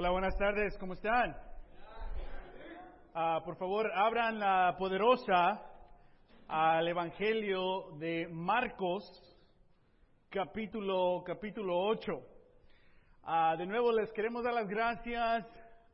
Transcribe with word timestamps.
Hola, 0.00 0.10
buenas 0.10 0.38
tardes, 0.38 0.78
¿cómo 0.78 0.92
están? 0.92 1.36
Ah, 3.14 3.42
por 3.44 3.56
favor, 3.56 3.90
abran 3.92 4.38
la 4.38 4.76
poderosa 4.78 5.60
al 6.46 6.86
Evangelio 6.86 7.96
de 7.98 8.28
Marcos, 8.30 9.02
capítulo, 10.30 11.24
capítulo 11.26 11.76
8. 11.76 12.12
Ah, 13.24 13.56
de 13.58 13.66
nuevo 13.66 13.90
les 13.90 14.12
queremos 14.12 14.44
dar 14.44 14.54
las 14.54 14.68
gracias 14.68 15.44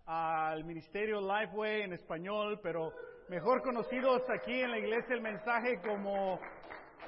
al 0.05 0.65
Ministerio 0.65 1.23
Lifeway 1.23 1.81
en 1.81 1.95
español, 1.95 2.61
pero 2.63 2.93
mejor 3.31 3.63
conocidos 3.63 4.21
aquí 4.39 4.61
en 4.61 4.71
la 4.71 4.81
iglesia 4.81 5.15
el 5.15 5.23
mensaje 5.23 5.81
como 5.81 6.39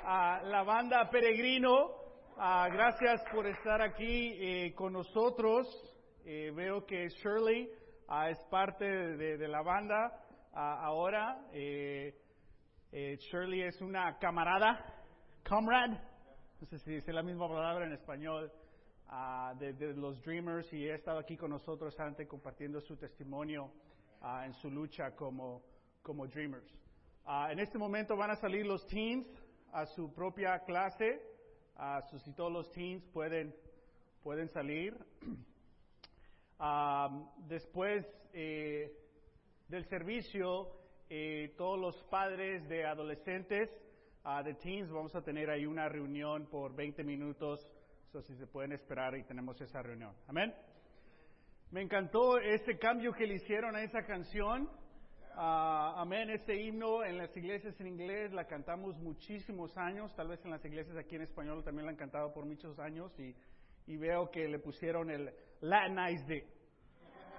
ah, 0.02 0.40
la 0.44 0.62
banda 0.62 1.10
Peregrino. 1.10 1.90
gracias 2.38 3.22
por 3.34 3.46
estar 3.46 3.82
aquí 3.82 4.32
eh, 4.40 4.72
con 4.74 4.94
nosotros. 4.94 5.92
Eh, 6.28 6.50
veo 6.50 6.84
que 6.84 7.08
Shirley 7.08 7.70
ah, 8.08 8.28
es 8.28 8.38
parte 8.50 8.84
de, 8.84 9.46
la 9.46 9.62
banda 9.62 10.12
ah, 10.52 10.84
ahora. 10.84 11.46
Eh, 11.52 12.12
eh, 12.90 13.16
Shirley 13.30 13.62
es 13.62 13.80
una 13.80 14.18
camarada, 14.18 14.92
comrade, 15.48 16.00
no 16.60 16.66
sé 16.66 16.80
si 16.80 16.94
dice 16.94 17.12
la 17.12 17.22
misma 17.22 17.46
palabra 17.46 17.86
en 17.86 17.92
español, 17.92 18.50
ah, 19.06 19.54
de, 19.56 19.94
los 19.94 20.20
Dreamers 20.24 20.72
y 20.72 20.90
ha 20.90 20.96
estado 20.96 21.20
aquí 21.20 21.36
con 21.36 21.50
nosotros 21.50 21.94
antes 22.00 22.26
compartiendo 22.26 22.80
su 22.80 22.96
testimonio 22.96 23.70
en 24.44 24.52
su 24.54 24.68
lucha 24.68 25.14
como, 25.14 25.62
como 26.02 26.26
Dreamers. 26.26 26.74
en 27.50 27.60
este 27.60 27.78
momento 27.78 28.16
van 28.16 28.32
a 28.32 28.36
salir 28.36 28.66
los 28.66 28.84
teens 28.88 29.28
a 29.72 29.86
su 29.86 30.12
propia 30.12 30.58
clase, 30.64 31.22
si 32.24 32.32
todos 32.32 32.50
los 32.50 32.68
teens 32.72 33.04
pueden, 33.12 33.54
pueden 34.24 34.48
salir. 34.48 34.92
después 37.48 38.06
eh, 38.32 38.92
del 39.68 39.84
servicio, 39.86 40.68
eh, 41.08 41.54
todos 41.56 41.78
los 41.78 42.02
padres 42.04 42.68
de 42.68 42.84
adolescentes, 42.84 43.70
uh, 44.24 44.42
de 44.42 44.54
teens, 44.54 44.90
vamos 44.90 45.14
a 45.14 45.22
tener 45.22 45.50
ahí 45.50 45.66
una 45.66 45.88
reunión 45.88 46.46
por 46.46 46.74
20 46.74 47.04
minutos, 47.04 47.66
so 48.10 48.20
si 48.22 48.34
se 48.36 48.46
pueden 48.46 48.72
esperar 48.72 49.16
y 49.16 49.24
tenemos 49.24 49.60
esa 49.60 49.82
reunión. 49.82 50.14
Amén. 50.26 50.54
Me 51.70 51.82
encantó 51.82 52.38
ese 52.38 52.78
cambio 52.78 53.12
que 53.12 53.26
le 53.26 53.34
hicieron 53.34 53.76
a 53.76 53.82
esa 53.82 54.04
canción. 54.04 54.70
Uh, 55.36 56.00
amén, 56.00 56.30
ese 56.30 56.56
himno 56.56 57.04
en 57.04 57.18
las 57.18 57.36
iglesias 57.36 57.78
en 57.80 57.88
inglés 57.88 58.32
la 58.32 58.46
cantamos 58.46 58.96
muchísimos 58.96 59.76
años, 59.76 60.14
tal 60.16 60.28
vez 60.28 60.42
en 60.44 60.50
las 60.50 60.64
iglesias 60.64 60.96
aquí 60.96 61.16
en 61.16 61.22
español 61.22 61.62
también 61.62 61.84
la 61.84 61.90
han 61.90 61.98
cantado 61.98 62.32
por 62.32 62.46
muchos 62.46 62.78
años 62.78 63.12
y, 63.18 63.34
y 63.86 63.96
veo 63.96 64.30
que 64.30 64.48
le 64.48 64.58
pusieron 64.58 65.10
el 65.10 65.32
Latinized 65.60 66.44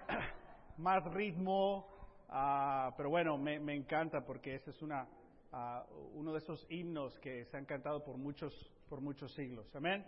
más 0.77 1.03
ritmo, 1.13 1.87
ah, 2.29 2.93
pero 2.95 3.09
bueno, 3.09 3.37
me, 3.37 3.75
encanta 3.75 4.21
porque 4.25 4.55
ese 4.55 4.71
es 4.71 4.81
una, 4.81 5.07
ah, 5.51 5.85
uno 6.13 6.31
de 6.31 6.39
esos 6.39 6.65
himnos 6.69 7.19
que 7.19 7.45
se 7.45 7.57
han 7.57 7.65
cantado 7.65 8.03
por 8.03 8.17
muchos, 8.17 8.53
por 8.89 9.01
muchos 9.01 9.33
siglos. 9.33 9.73
Amén. 9.75 10.05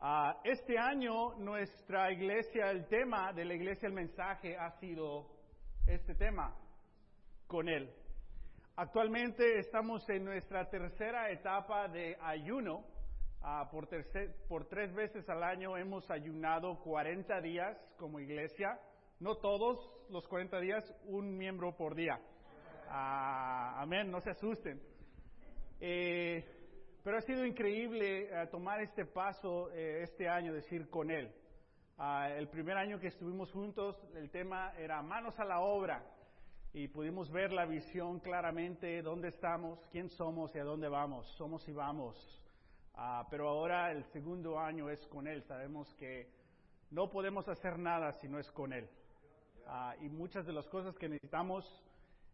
Ah, 0.00 0.40
este 0.44 0.78
año 0.78 1.34
nuestra 1.34 2.10
iglesia, 2.12 2.70
el 2.70 2.86
tema 2.86 3.32
de 3.32 3.44
la 3.44 3.54
iglesia, 3.54 3.86
el 3.86 3.94
mensaje 3.94 4.56
ha 4.56 4.70
sido 4.78 5.26
este 5.86 6.14
tema, 6.14 6.54
con 7.46 7.68
él. 7.68 7.90
Actualmente 8.76 9.58
estamos 9.58 10.08
en 10.08 10.24
nuestra 10.24 10.68
tercera 10.68 11.30
etapa 11.30 11.86
de 11.88 12.16
ayuno 12.20 12.93
Ah, 13.46 13.68
por, 13.70 13.86
por 14.48 14.64
tres 14.64 14.94
veces 14.94 15.28
al 15.28 15.42
año 15.42 15.76
hemos 15.76 16.10
ayunado 16.10 16.80
40 16.80 17.42
días 17.42 17.76
como 17.98 18.18
iglesia. 18.18 18.80
No 19.20 19.36
todos 19.36 19.78
los 20.08 20.26
40 20.28 20.58
días, 20.60 20.96
un 21.04 21.36
miembro 21.36 21.76
por 21.76 21.94
día. 21.94 22.18
Ah, 22.88 23.82
amén, 23.82 24.10
no 24.10 24.22
se 24.22 24.30
asusten. 24.30 24.80
Eh, 25.78 26.42
pero 27.02 27.18
ha 27.18 27.20
sido 27.20 27.44
increíble 27.44 28.30
eh, 28.30 28.46
tomar 28.50 28.80
este 28.80 29.04
paso 29.04 29.70
eh, 29.72 30.00
este 30.04 30.26
año, 30.26 30.54
decir 30.54 30.88
con 30.88 31.10
Él. 31.10 31.30
Ah, 31.98 32.30
el 32.30 32.48
primer 32.48 32.78
año 32.78 32.98
que 32.98 33.08
estuvimos 33.08 33.52
juntos, 33.52 33.94
el 34.16 34.30
tema 34.30 34.72
era 34.78 35.02
manos 35.02 35.38
a 35.38 35.44
la 35.44 35.60
obra 35.60 36.02
y 36.72 36.88
pudimos 36.88 37.30
ver 37.30 37.52
la 37.52 37.66
visión 37.66 38.20
claramente, 38.20 39.02
dónde 39.02 39.28
estamos, 39.28 39.86
quién 39.92 40.08
somos 40.08 40.54
y 40.56 40.60
a 40.60 40.64
dónde 40.64 40.88
vamos. 40.88 41.28
Somos 41.36 41.68
y 41.68 41.72
vamos. 41.74 42.43
Ah, 42.96 43.26
pero 43.28 43.48
ahora 43.48 43.90
el 43.90 44.04
segundo 44.12 44.58
año 44.58 44.88
es 44.88 45.04
con 45.08 45.26
Él. 45.26 45.42
Sabemos 45.42 45.92
que 45.94 46.28
no 46.90 47.10
podemos 47.10 47.48
hacer 47.48 47.78
nada 47.78 48.12
si 48.12 48.28
no 48.28 48.38
es 48.38 48.50
con 48.52 48.72
Él. 48.72 48.88
Ah, 49.66 49.96
y 50.00 50.08
muchas 50.08 50.46
de 50.46 50.52
las 50.52 50.68
cosas 50.68 50.96
que 50.96 51.08
necesitamos 51.08 51.64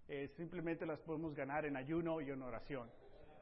eh, 0.09 0.29
simplemente 0.37 0.85
las 0.85 1.01
podemos 1.01 1.35
ganar 1.35 1.65
en 1.65 1.77
ayuno 1.77 2.21
y 2.21 2.31
en 2.31 2.43
oración. 2.43 2.91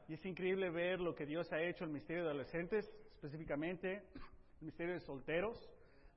Y 0.07 0.13
es 0.13 0.25
increíble 0.25 0.69
ver 0.69 0.99
lo 0.99 1.13
que 1.13 1.25
Dios 1.25 1.51
ha 1.51 1.61
hecho 1.61 1.83
en 1.83 1.89
el 1.89 1.93
Ministerio 1.93 2.23
de 2.23 2.29
Adolescentes, 2.29 2.89
específicamente 3.15 3.95
el 3.95 4.61
Ministerio 4.61 4.93
de 4.93 4.99
Solteros. 5.01 5.69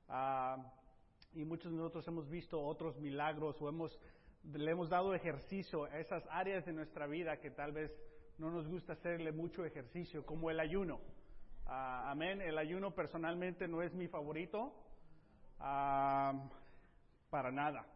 Ah, 0.08 0.72
y 1.34 1.44
muchos 1.44 1.72
de 1.72 1.78
nosotros 1.78 2.06
hemos 2.06 2.28
visto 2.28 2.62
otros 2.62 2.96
milagros 2.98 3.60
o 3.60 3.68
hemos, 3.68 3.98
le 4.44 4.70
hemos 4.70 4.88
dado 4.88 5.14
ejercicio 5.14 5.84
a 5.84 5.98
esas 5.98 6.22
áreas 6.30 6.64
de 6.64 6.72
nuestra 6.72 7.06
vida 7.06 7.38
que 7.38 7.50
tal 7.50 7.72
vez 7.72 7.90
no 8.38 8.50
nos 8.50 8.66
gusta 8.66 8.94
hacerle 8.94 9.32
mucho 9.32 9.64
ejercicio, 9.64 10.24
como 10.24 10.50
el 10.50 10.60
ayuno. 10.60 11.00
Ah, 11.66 12.10
amén. 12.10 12.40
El 12.40 12.58
ayuno 12.58 12.94
personalmente 12.94 13.68
no 13.68 13.82
es 13.82 13.94
mi 13.94 14.08
favorito, 14.08 14.72
ah, 15.58 16.48
para 17.30 17.50
nada. 17.50 17.86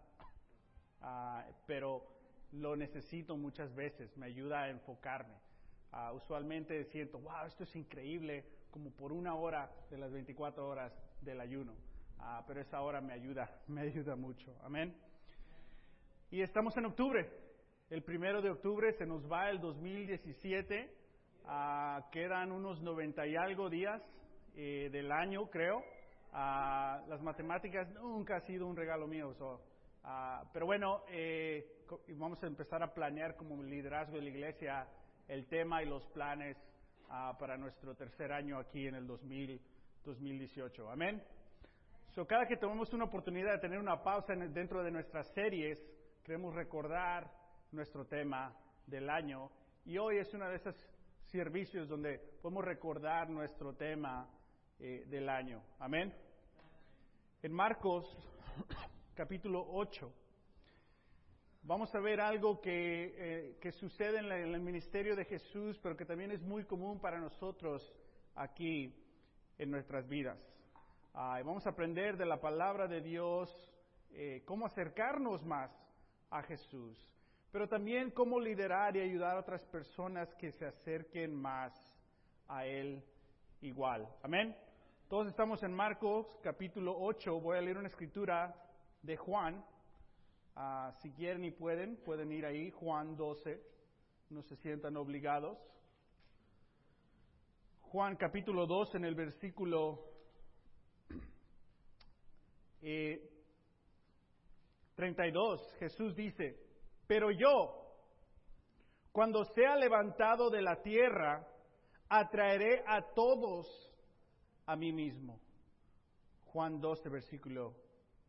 Ah, 1.01 1.45
pero 1.67 2.03
lo 2.53 2.77
necesito 2.77 3.37
muchas 3.37 3.75
veces, 3.75 4.17
me 4.17 4.27
ayuda 4.27 4.63
a 4.63 4.71
enfocarme. 4.71 5.35
usualmente 6.15 6.85
siento, 6.85 7.19
wow, 7.19 7.47
esto 7.47 7.65
es 7.65 7.75
increíble, 7.75 8.45
como 8.71 8.91
por 8.91 9.13
una 9.13 9.35
hora 9.35 9.71
de 9.91 9.99
las 9.99 10.13
24 10.13 10.67
horas 10.67 10.93
del 11.23 11.41
ayuno. 11.41 11.75
pero 12.47 12.61
esa 12.61 12.81
hora 12.81 13.01
me 13.01 13.13
ayuda, 13.13 13.51
me 13.67 13.83
ayuda 13.83 14.17
mucho. 14.17 14.55
Amén. 14.63 14.95
Y 16.31 16.43
estamos 16.43 16.77
en 16.77 16.87
octubre. 16.87 17.46
El 17.89 18.03
primero 18.03 18.43
de 18.43 18.51
octubre 18.51 18.93
se 18.95 19.07
nos 19.07 19.31
va 19.31 19.49
el 19.49 19.61
2017. 19.61 20.93
Ah, 21.45 22.09
quedan 22.11 22.51
unos 22.51 22.83
90 22.83 23.25
y 23.29 23.37
algo 23.37 23.71
días 23.71 24.03
eh, 24.57 24.89
del 24.91 25.13
año, 25.13 25.47
creo. 25.47 25.85
Ah, 26.33 27.01
las 27.07 27.23
matemáticas 27.23 27.89
nunca 27.91 28.39
ha 28.39 28.41
sido 28.41 28.67
un 28.67 28.75
regalo 28.75 29.07
mío. 29.07 29.33
Ah, 30.03 30.43
pero 30.53 30.67
bueno, 30.67 31.03
eh, 31.11 31.85
vamos 32.17 32.43
a 32.43 32.49
empezar 32.49 32.83
a 32.83 32.93
planear 32.93 33.37
como 33.37 33.63
liderazgo 33.63 34.17
de 34.17 34.23
la 34.23 34.31
iglesia 34.31 34.89
el 35.29 35.47
tema 35.47 35.81
y 35.81 35.87
los 35.87 36.05
planes 36.09 36.57
para 37.39 37.57
nuestro 37.57 37.95
tercer 37.95 38.33
año 38.33 38.59
aquí 38.59 38.89
en 38.89 38.97
el 38.97 39.07
2018. 39.07 40.91
Amén. 40.91 41.23
So, 42.09 42.27
cada 42.27 42.47
que 42.47 42.57
tomemos 42.57 42.93
una 42.93 43.05
oportunidad 43.05 43.53
de 43.53 43.59
tener 43.61 43.79
una 43.79 44.03
pausa 44.03 44.35
dentro 44.35 44.83
de 44.83 44.91
nuestras 44.91 45.33
series, 45.35 45.79
queremos 46.25 46.53
recordar 46.53 47.36
nuestro 47.72 48.06
tema 48.06 48.54
del 48.87 49.10
año 49.10 49.50
y 49.84 49.99
hoy 49.99 50.19
es 50.19 50.32
uno 50.34 50.49
de 50.49 50.56
esos 50.56 50.75
servicios 51.31 51.88
donde 51.88 52.19
podemos 52.41 52.65
recordar 52.65 53.28
nuestro 53.28 53.75
tema 53.75 54.28
eh, 54.78 55.04
del 55.09 55.28
año. 55.28 55.62
Amén. 55.78 56.15
En 57.43 57.53
Marcos 57.53 58.04
capítulo 59.15 59.66
8 59.69 60.12
vamos 61.62 61.94
a 61.94 62.00
ver 62.00 62.21
algo 62.21 62.60
que, 62.60 63.15
eh, 63.16 63.59
que 63.60 63.72
sucede 63.72 64.19
en, 64.19 64.31
el 64.31 64.60
ministerio 64.60 65.16
de 65.16 65.25
Jesús, 65.25 65.78
pero 65.83 65.97
que 65.97 66.04
también 66.04 66.31
es 66.31 66.43
muy 66.43 66.65
común 66.65 67.00
para 67.00 67.19
nosotros 67.19 67.83
aquí 68.34 68.94
en 69.59 69.71
nuestras 69.71 70.07
vidas. 70.09 70.39
vamos 71.12 71.66
a 71.66 71.71
aprender 71.71 72.16
de 72.16 72.27
la 72.27 72.41
palabra 72.41 72.86
de 72.86 73.01
Dios 73.01 73.51
eh, 74.10 74.42
cómo 74.47 74.66
acercarnos 74.66 75.45
más 75.45 75.71
a 76.30 76.42
Jesús 76.42 77.16
pero 77.57 77.71
también 77.71 78.11
cómo 78.11 78.39
liderar 78.39 78.95
y 78.99 79.01
ayudar 79.01 79.35
a 79.35 79.41
otras 79.41 79.65
personas 79.69 80.29
que 80.35 80.53
se 80.53 80.67
acerquen 80.67 81.35
más 81.35 81.73
a 82.49 82.67
Él 82.67 83.03
igual. 83.63 84.07
Amén. 84.23 84.55
Todos 85.09 85.29
estamos 85.29 85.63
en 85.63 85.73
Marcos 85.73 86.27
capítulo 86.43 86.95
8. 86.99 87.41
Voy 87.41 87.57
a 87.57 87.63
leer 87.63 87.79
una 87.79 87.89
escritura 87.89 88.55
de 89.01 89.17
Juan. 89.17 89.65
Ah, 90.55 90.93
si 91.01 91.11
quieren 91.13 91.47
y 91.47 91.51
pueden, 91.51 91.97
pueden 92.05 92.31
ir 92.31 92.45
ahí, 92.45 92.71
Juan 92.73 93.17
12. 93.17 93.59
No 94.29 94.43
se 94.43 94.57
sientan 94.57 94.99
obligados. 94.99 95.57
Juan 97.81 98.17
capítulo 98.17 98.67
2 98.67 98.97
en 98.97 99.05
el 99.07 99.15
versículo 99.15 100.05
eh, 102.83 103.31
32. 104.97 105.77
Jesús 105.79 106.15
dice, 106.15 106.66
pero 107.07 107.31
yo, 107.31 107.87
cuando 109.13 109.45
sea 109.45 109.77
levantado 109.77 110.51
de 110.51 110.63
la 110.63 110.83
tierra, 110.83 111.47
atraeré 112.09 112.85
a 112.87 113.03
todos 113.15 113.67
a 114.67 114.77
mí 114.77 114.93
mismo. 114.93 115.41
Juan 116.47 116.81
12, 116.81 117.09
versículo 117.09 117.75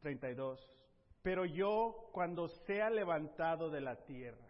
32. 0.02 0.60
Pero 1.22 1.46
yo 1.46 2.10
cuando 2.12 2.48
sea 2.48 2.90
levantado 2.90 3.70
de 3.70 3.82
la 3.82 3.96
tierra. 4.04 4.48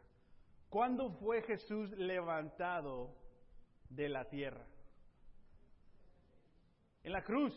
¿Cuándo 0.70 1.12
fue 1.12 1.42
Jesús 1.44 1.92
levantado 1.92 3.16
de 3.90 4.10
la 4.10 4.26
tierra? 4.26 4.66
En 7.04 7.14
la 7.14 7.24
cruz. 7.24 7.54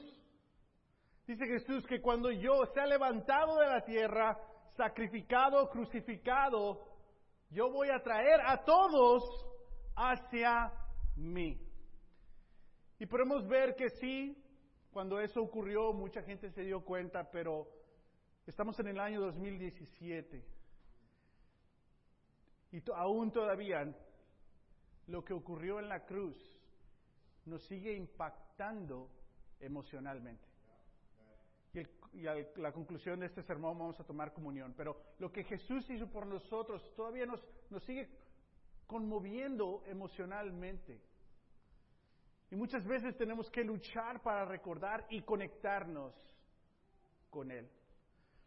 Dice 1.27 1.47
Jesús 1.47 1.87
que 1.87 2.01
cuando 2.01 2.31
yo 2.31 2.65
sea 2.73 2.87
levantado 2.87 3.59
de 3.59 3.67
la 3.67 3.85
tierra, 3.85 4.39
sacrificado, 4.81 5.69
crucificado, 5.69 6.81
yo 7.51 7.71
voy 7.71 7.91
a 7.91 8.03
traer 8.03 8.41
a 8.47 8.65
todos 8.65 9.23
hacia 9.95 10.73
mí. 11.17 11.61
Y 12.99 13.05
podemos 13.05 13.47
ver 13.47 13.75
que 13.77 13.91
sí, 13.91 14.35
cuando 14.91 15.21
eso 15.21 15.43
ocurrió, 15.43 15.93
mucha 15.93 16.23
gente 16.23 16.51
se 16.51 16.63
dio 16.63 16.83
cuenta, 16.83 17.31
pero 17.31 17.69
estamos 18.47 18.81
en 18.81 18.89
el 18.89 18.99
año 18.99 19.21
2017. 19.21 20.43
Y 22.73 22.83
aún 22.95 23.31
todavía 23.31 23.85
lo 25.09 25.23
que 25.23 25.35
ocurrió 25.35 25.79
en 25.79 25.91
la 25.91 26.07
cruz 26.07 26.39
nos 27.45 27.63
sigue 27.67 27.93
impactando 27.93 29.11
emocionalmente. 29.59 30.50
Y, 31.73 32.27
a 32.27 32.35
la 32.57 32.73
conclusión 32.73 33.21
de 33.21 33.27
este 33.27 33.43
sermón 33.43 33.79
vamos 33.79 34.01
a 34.01 34.05
tomar 34.05 34.33
comunión. 34.33 34.75
Pero 34.77 34.97
lo 35.19 35.31
que 35.31 35.45
Jesús 35.45 35.89
hizo 35.91 36.09
por 36.11 36.27
nosotros 36.27 36.83
todavía 36.97 37.27
nos, 37.27 37.41
nos 37.71 37.85
sigue 37.85 38.09
conmoviendo 38.87 39.85
emocionalmente. 39.87 41.01
Y 42.51 42.57
muchas 42.57 42.85
veces 42.85 43.17
tenemos 43.17 43.49
que 43.51 43.63
luchar 43.63 44.21
para 44.23 44.45
recordar 44.45 45.07
y 45.09 45.23
conectarnos 45.23 46.13
con 47.31 47.53
Él. 47.53 47.71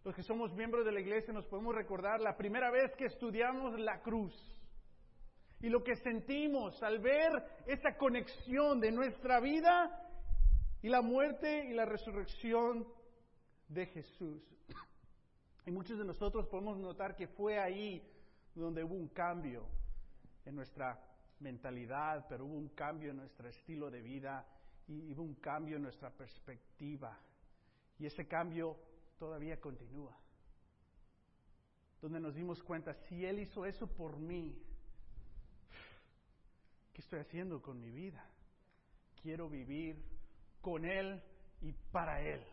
Los 0.03 0.13
que 0.13 0.23
somos 0.23 0.53
miembros 0.53 0.83
de 0.83 0.91
la 0.91 0.99
iglesia 0.99 1.33
nos 1.33 1.45
podemos 1.45 1.73
recordar 1.73 2.19
la 2.19 2.35
primera 2.35 2.69
vez 2.69 2.93
que 2.97 3.05
estudiamos 3.05 3.79
la 3.79 4.01
cruz 4.01 4.33
y 5.61 5.69
lo 5.69 5.81
que 5.81 5.95
sentimos 5.95 6.83
al 6.83 6.99
ver 6.99 7.31
esa 7.65 7.95
conexión 7.97 8.81
de 8.81 8.91
nuestra 8.91 9.39
vida 9.39 10.09
y 10.81 10.89
la 10.89 11.01
muerte 11.01 11.67
y 11.69 11.73
la 11.73 11.85
resurrección 11.85 12.85
de 13.67 13.85
Jesús. 13.87 14.41
Y 15.65 15.71
muchos 15.71 15.97
de 15.97 16.05
nosotros 16.05 16.47
podemos 16.47 16.77
notar 16.77 17.15
que 17.15 17.27
fue 17.27 17.59
ahí 17.59 18.05
donde 18.53 18.83
hubo 18.83 18.95
un 18.95 19.07
cambio 19.07 19.65
en 20.45 20.55
nuestra 20.55 20.99
mentalidad, 21.39 22.25
pero 22.27 22.45
hubo 22.45 22.55
un 22.55 22.69
cambio 22.69 23.11
en 23.11 23.17
nuestro 23.17 23.47
estilo 23.47 23.89
de 23.89 24.01
vida 24.01 24.45
y 24.87 25.13
hubo 25.13 25.23
un 25.23 25.35
cambio 25.35 25.77
en 25.77 25.83
nuestra 25.83 26.09
perspectiva. 26.09 27.17
Y 27.97 28.05
ese 28.05 28.27
cambio 28.27 28.77
todavía 29.17 29.59
continúa. 29.59 30.17
Donde 32.01 32.19
nos 32.19 32.35
dimos 32.35 32.61
cuenta, 32.61 32.93
si 32.93 33.25
Él 33.25 33.39
hizo 33.39 33.65
eso 33.65 33.87
por 33.87 34.17
mí, 34.17 34.61
¿qué 36.91 37.01
estoy 37.01 37.19
haciendo 37.19 37.61
con 37.61 37.79
mi 37.79 37.91
vida? 37.91 38.25
Quiero 39.21 39.49
vivir 39.49 40.03
con 40.61 40.83
Él 40.83 41.21
y 41.61 41.71
para 41.71 42.21
Él. 42.21 42.43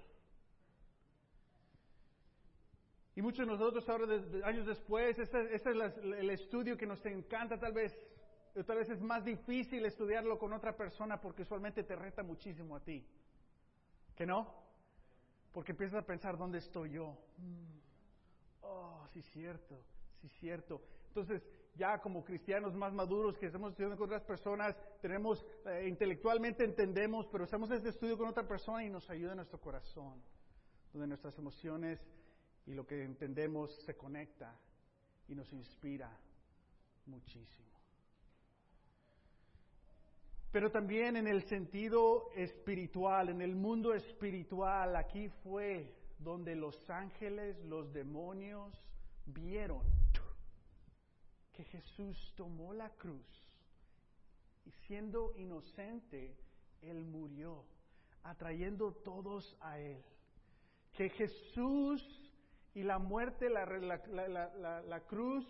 Y 3.16 3.22
muchos 3.22 3.46
de 3.46 3.52
nosotros 3.52 3.88
ahora, 3.88 4.06
años 4.44 4.66
después, 4.66 5.18
este, 5.18 5.54
este 5.54 5.70
es 5.70 5.96
el 5.98 6.30
estudio 6.30 6.76
que 6.76 6.86
nos 6.86 7.04
encanta 7.06 7.58
tal 7.58 7.72
vez, 7.72 7.92
tal 8.66 8.78
vez 8.78 8.88
es 8.88 9.00
más 9.00 9.24
difícil 9.24 9.84
estudiarlo 9.84 10.38
con 10.38 10.52
otra 10.52 10.76
persona 10.76 11.20
porque 11.20 11.42
usualmente 11.42 11.82
te 11.82 11.96
reta 11.96 12.22
muchísimo 12.22 12.76
a 12.76 12.80
ti. 12.80 13.04
¿Que 14.14 14.26
no? 14.26 14.54
Porque 15.52 15.72
empiezas 15.72 16.02
a 16.02 16.06
pensar, 16.06 16.36
¿dónde 16.38 16.58
estoy 16.58 16.90
yo? 16.90 17.16
Mm. 17.38 17.80
Oh, 18.62 19.06
sí, 19.12 19.22
cierto, 19.22 19.82
sí, 20.20 20.28
cierto. 20.28 20.80
Entonces, 21.08 21.42
ya 21.74 21.98
como 21.98 22.24
cristianos 22.24 22.74
más 22.74 22.92
maduros 22.92 23.36
que 23.38 23.46
estamos 23.46 23.70
estudiando 23.70 23.96
con 23.96 24.06
otras 24.06 24.22
personas, 24.22 24.76
tenemos, 25.00 25.44
eh, 25.66 25.86
intelectualmente 25.88 26.64
entendemos, 26.64 27.26
pero 27.28 27.44
hacemos 27.44 27.70
este 27.70 27.88
estudio 27.88 28.16
con 28.16 28.28
otra 28.28 28.46
persona 28.46 28.84
y 28.84 28.90
nos 28.90 29.08
ayuda 29.10 29.32
en 29.32 29.36
nuestro 29.36 29.60
corazón, 29.60 30.22
donde 30.92 31.08
nuestras 31.08 31.36
emociones 31.38 32.00
y 32.66 32.74
lo 32.74 32.86
que 32.86 33.02
entendemos 33.04 33.74
se 33.84 33.96
conecta 33.96 34.54
y 35.28 35.34
nos 35.34 35.52
inspira 35.52 36.10
muchísimo. 37.06 37.68
Pero 40.52 40.70
también 40.70 41.16
en 41.16 41.28
el 41.28 41.44
sentido 41.44 42.30
espiritual, 42.34 43.28
en 43.28 43.40
el 43.40 43.54
mundo 43.54 43.94
espiritual, 43.94 44.96
aquí 44.96 45.28
fue 45.44 45.94
donde 46.18 46.56
los 46.56 46.90
ángeles, 46.90 47.56
los 47.64 47.92
demonios 47.92 48.76
vieron 49.26 49.82
que 51.52 51.64
Jesús 51.64 52.32
tomó 52.36 52.72
la 52.72 52.90
cruz 52.90 53.26
y 54.64 54.70
siendo 54.86 55.32
inocente, 55.36 56.36
Él 56.82 57.04
murió, 57.04 57.64
atrayendo 58.24 58.92
todos 58.92 59.56
a 59.60 59.78
Él. 59.78 60.02
Que 60.92 61.08
Jesús 61.10 62.02
y 62.74 62.82
la 62.82 62.98
muerte, 62.98 63.48
la, 63.50 63.64
la, 63.64 65.00
cruz 65.06 65.44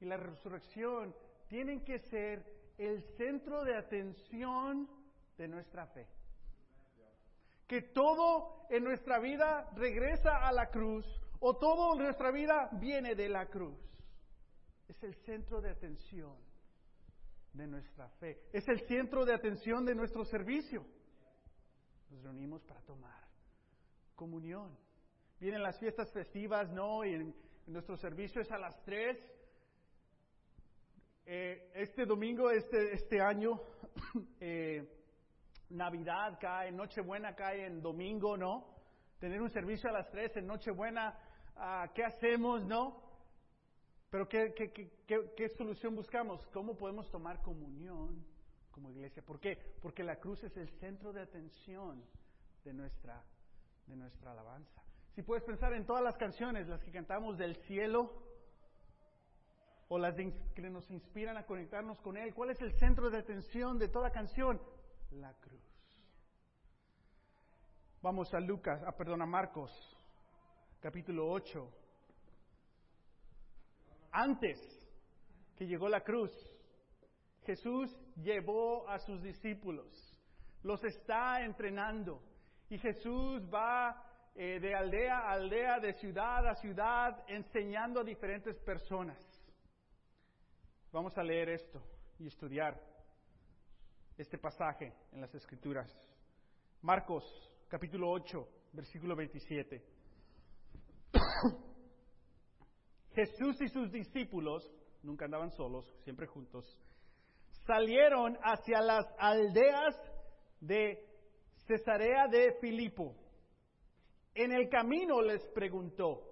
y 0.00 0.06
la 0.06 0.16
resurrección 0.16 1.14
tienen 1.48 1.84
que 1.84 1.98
ser 1.98 2.44
el 2.78 3.02
centro 3.16 3.62
de 3.64 3.76
atención 3.76 4.88
de 5.36 5.48
nuestra 5.48 5.86
fe. 5.86 6.08
Que 7.66 7.82
todo 7.82 8.66
en 8.70 8.84
nuestra 8.84 9.18
vida 9.18 9.70
regresa 9.74 10.46
a 10.46 10.52
la 10.52 10.70
cruz 10.70 11.06
o 11.40 11.56
todo 11.56 11.94
en 11.94 12.02
nuestra 12.02 12.30
vida 12.30 12.68
viene 12.72 13.14
de 13.14 13.28
la 13.28 13.46
cruz. 13.46 13.78
Es 14.88 15.02
el 15.02 15.14
centro 15.24 15.60
de 15.60 15.70
atención 15.70 16.36
de 17.52 17.66
nuestra 17.66 18.08
fe. 18.20 18.42
Es 18.52 18.68
el 18.68 18.80
centro 18.86 19.24
de 19.24 19.34
atención 19.34 19.84
de 19.84 19.94
nuestro 19.94 20.24
servicio. 20.24 20.84
Nos 22.10 22.22
reunimos 22.22 22.62
para 22.62 22.80
tomar 22.82 23.24
comunión. 24.14 24.76
Vienen 25.44 25.62
las 25.62 25.78
fiestas 25.78 26.10
festivas, 26.10 26.72
¿no? 26.72 27.04
Y 27.04 27.34
nuestro 27.66 27.98
servicio 27.98 28.40
es 28.40 28.50
a 28.50 28.56
las 28.56 28.82
tres. 28.82 29.18
Eh, 31.26 31.70
este 31.74 32.06
domingo, 32.06 32.50
este, 32.50 32.94
este 32.94 33.20
año, 33.20 33.60
eh, 34.40 34.90
Navidad 35.68 36.38
cae, 36.40 36.72
Nochebuena 36.72 37.34
cae 37.34 37.66
en 37.66 37.82
domingo, 37.82 38.38
¿no? 38.38 38.74
Tener 39.18 39.42
un 39.42 39.50
servicio 39.50 39.90
a 39.90 39.92
las 39.92 40.10
tres 40.10 40.34
en 40.38 40.46
Nochebuena, 40.46 41.14
uh, 41.56 41.92
¿qué 41.92 42.04
hacemos, 42.04 42.64
no? 42.64 43.02
Pero 44.08 44.26
¿qué, 44.26 44.54
qué, 44.54 44.72
qué, 44.72 45.34
¿qué 45.36 45.48
solución 45.50 45.94
buscamos? 45.94 46.46
¿Cómo 46.54 46.74
podemos 46.74 47.10
tomar 47.10 47.42
comunión 47.42 48.24
como 48.70 48.90
iglesia? 48.90 49.22
¿Por 49.22 49.38
qué? 49.40 49.58
Porque 49.82 50.04
la 50.04 50.16
cruz 50.16 50.42
es 50.42 50.56
el 50.56 50.70
centro 50.80 51.12
de 51.12 51.20
atención 51.20 52.02
de 52.64 52.72
nuestra, 52.72 53.22
de 53.86 53.94
nuestra 53.94 54.32
alabanza. 54.32 54.83
Si 55.14 55.22
puedes 55.22 55.44
pensar 55.44 55.72
en 55.74 55.86
todas 55.86 56.02
las 56.02 56.16
canciones, 56.16 56.66
las 56.66 56.82
que 56.82 56.90
cantamos 56.90 57.38
del 57.38 57.54
cielo 57.66 58.10
o 59.86 59.96
las 59.96 60.16
que 60.16 60.62
nos 60.62 60.90
inspiran 60.90 61.36
a 61.36 61.46
conectarnos 61.46 62.00
con 62.00 62.16
Él, 62.16 62.34
¿cuál 62.34 62.50
es 62.50 62.60
el 62.60 62.72
centro 62.78 63.10
de 63.10 63.18
atención 63.18 63.78
de 63.78 63.88
toda 63.88 64.10
canción? 64.10 64.60
La 65.12 65.32
cruz. 65.34 65.62
Vamos 68.02 68.34
a 68.34 68.40
Lucas, 68.40 68.82
a 68.82 68.88
ah, 68.88 68.96
perdón, 68.96 69.22
a 69.22 69.26
Marcos, 69.26 69.70
capítulo 70.80 71.30
8. 71.30 71.72
Antes 74.10 74.58
que 75.56 75.66
llegó 75.66 75.88
la 75.88 76.02
cruz, 76.02 76.32
Jesús 77.44 77.96
llevó 78.16 78.88
a 78.88 78.98
sus 78.98 79.22
discípulos, 79.22 79.86
los 80.62 80.82
está 80.82 81.44
entrenando 81.44 82.20
y 82.68 82.78
Jesús 82.78 83.42
va 83.52 84.13
eh, 84.36 84.58
de 84.58 84.74
aldea 84.74 85.18
a 85.18 85.32
aldea, 85.32 85.78
de 85.78 85.92
ciudad 85.94 86.46
a 86.48 86.56
ciudad, 86.56 87.24
enseñando 87.28 88.00
a 88.00 88.04
diferentes 88.04 88.58
personas. 88.58 89.16
Vamos 90.90 91.16
a 91.16 91.22
leer 91.22 91.50
esto 91.50 91.80
y 92.18 92.26
estudiar 92.26 92.80
este 94.18 94.36
pasaje 94.38 94.92
en 95.12 95.20
las 95.20 95.32
Escrituras. 95.34 95.88
Marcos 96.82 97.24
capítulo 97.68 98.10
8, 98.10 98.48
versículo 98.72 99.14
27. 99.14 99.84
Jesús 103.14 103.60
y 103.60 103.68
sus 103.68 103.92
discípulos, 103.92 104.68
nunca 105.04 105.26
andaban 105.26 105.52
solos, 105.52 105.86
siempre 106.02 106.26
juntos, 106.26 106.76
salieron 107.66 108.36
hacia 108.42 108.80
las 108.80 109.06
aldeas 109.16 109.94
de 110.60 111.06
Cesarea 111.66 112.26
de 112.26 112.56
Filipo 112.60 113.14
en 114.34 114.52
el 114.52 114.68
camino 114.68 115.22
les 115.22 115.42
preguntó, 115.48 116.22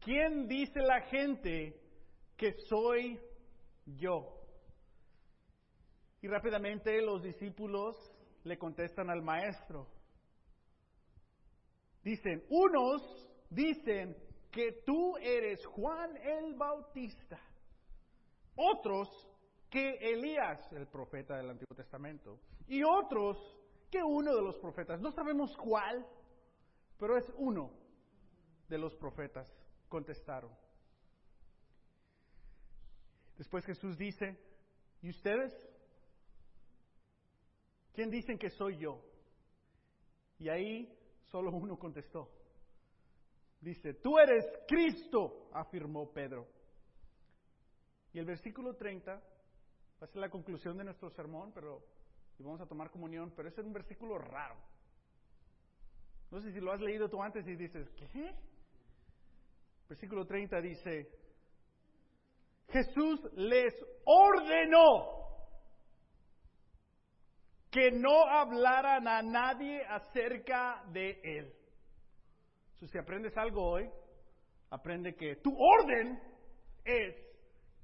¿quién 0.00 0.46
dice 0.46 0.80
la 0.80 1.00
gente 1.02 1.80
que 2.36 2.52
soy 2.68 3.20
yo? 3.86 4.32
Y 6.22 6.28
rápidamente 6.28 7.00
los 7.02 7.22
discípulos 7.22 7.96
le 8.44 8.58
contestan 8.58 9.10
al 9.10 9.22
maestro. 9.22 9.88
Dicen, 12.02 12.44
unos 12.48 13.28
dicen 13.50 14.16
que 14.52 14.82
tú 14.84 15.16
eres 15.18 15.64
Juan 15.66 16.16
el 16.16 16.54
Bautista. 16.54 17.40
Otros 18.54 19.08
que 19.68 19.98
Elías, 20.00 20.72
el 20.72 20.86
profeta 20.86 21.36
del 21.36 21.50
Antiguo 21.50 21.76
Testamento. 21.76 22.38
Y 22.68 22.82
otros 22.82 23.36
que 23.90 24.02
uno 24.02 24.34
de 24.34 24.42
los 24.42 24.56
profetas. 24.58 25.00
No 25.00 25.12
sabemos 25.12 25.56
cuál, 25.56 26.06
pero 26.98 27.16
es 27.16 27.30
uno 27.36 27.72
de 28.68 28.78
los 28.78 28.94
profetas. 28.96 29.50
Contestaron. 29.88 30.50
Después 33.36 33.64
Jesús 33.64 33.96
dice, 33.96 34.38
¿y 35.02 35.10
ustedes? 35.10 35.52
¿Quién 37.92 38.10
dicen 38.10 38.38
que 38.38 38.50
soy 38.50 38.78
yo? 38.78 39.00
Y 40.38 40.48
ahí 40.48 40.92
solo 41.30 41.50
uno 41.50 41.78
contestó. 41.78 42.30
Dice, 43.60 43.94
tú 43.94 44.18
eres 44.18 44.44
Cristo, 44.66 45.48
afirmó 45.52 46.12
Pedro. 46.12 46.46
Y 48.12 48.18
el 48.18 48.24
versículo 48.24 48.74
30 48.74 49.12
va 49.12 49.20
a 50.00 50.06
ser 50.06 50.20
la 50.20 50.30
conclusión 50.30 50.76
de 50.76 50.84
nuestro 50.84 51.10
sermón, 51.10 51.52
pero 51.52 51.82
y 52.38 52.42
vamos 52.42 52.60
a 52.60 52.66
tomar 52.66 52.90
comunión, 52.90 53.32
pero 53.34 53.48
es 53.48 53.58
un 53.58 53.72
versículo 53.72 54.18
raro. 54.18 54.56
No 56.30 56.40
sé 56.40 56.52
si 56.52 56.60
lo 56.60 56.72
has 56.72 56.80
leído 56.80 57.08
tú 57.08 57.22
antes 57.22 57.46
y 57.46 57.54
dices, 57.54 57.88
¿qué? 57.96 58.34
Versículo 59.88 60.26
30 60.26 60.60
dice, 60.60 61.08
Jesús 62.68 63.20
les 63.34 63.74
ordenó 64.04 65.16
que 67.70 67.90
no 67.92 68.24
hablaran 68.26 69.06
a 69.06 69.22
nadie 69.22 69.84
acerca 69.84 70.82
de 70.88 71.20
Él. 71.22 71.54
si 72.74 72.98
aprendes 72.98 73.36
algo 73.36 73.70
hoy, 73.70 73.90
aprende 74.70 75.14
que 75.14 75.36
tu 75.36 75.54
orden 75.56 76.20
es 76.84 77.14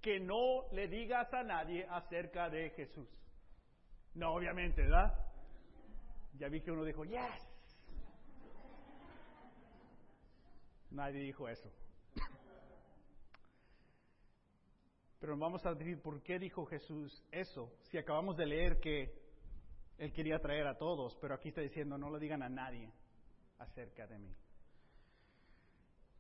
que 0.01 0.19
no 0.19 0.69
le 0.73 0.89
digas 0.89 1.33
a 1.33 1.45
nadie 1.45 1.87
acerca 1.89 2.51
de 2.51 2.71
Jesús. 2.71 3.09
No, 4.15 4.35
obviamente, 4.35 4.83
¿verdad? 4.83 5.15
Ya 6.35 6.49
vi 6.49 6.61
que 6.61 6.73
uno 6.73 6.85
dijo, 6.85 7.05
yes. 7.05 7.52
Nadie 10.93 11.23
dijo 11.23 11.49
eso. 11.49 11.71
Pero 15.19 15.39
vamos 15.39 15.65
a 15.65 15.75
decir 15.75 16.03
por 16.03 16.23
qué 16.23 16.39
dijo 16.39 16.67
Jesús 16.67 17.25
eso, 17.31 17.73
si 17.83 17.97
acabamos 17.97 18.37
de 18.37 18.45
leer 18.45 18.81
que 18.81 19.15
él 19.97 20.13
quería 20.13 20.39
traer 20.41 20.67
a 20.67 20.77
todos, 20.77 21.17
pero 21.21 21.35
aquí 21.35 21.51
está 21.51 21.61
diciendo, 21.61 21.97
no 21.97 22.11
lo 22.11 22.19
digan 22.19 22.43
a 22.43 22.49
nadie 22.49 22.93
acerca 23.59 24.07
de 24.07 24.19
mí. 24.19 24.35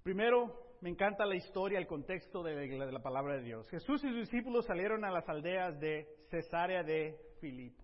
Primero, 0.04 0.76
me 0.80 0.90
encanta 0.90 1.26
la 1.26 1.34
historia, 1.34 1.78
el 1.78 1.86
contexto 1.86 2.42
de 2.42 2.66
la, 2.66 3.02
palabra 3.02 3.36
de 3.36 3.42
Dios. 3.42 3.68
Jesús 3.68 4.02
y 4.04 4.08
sus 4.08 4.20
discípulos 4.20 4.66
salieron 4.66 5.04
a 5.04 5.10
las 5.10 5.28
aldeas 5.28 5.78
de 5.80 6.06
Cesarea 6.30 6.82
de 6.82 7.18
Filipo. 7.40 7.82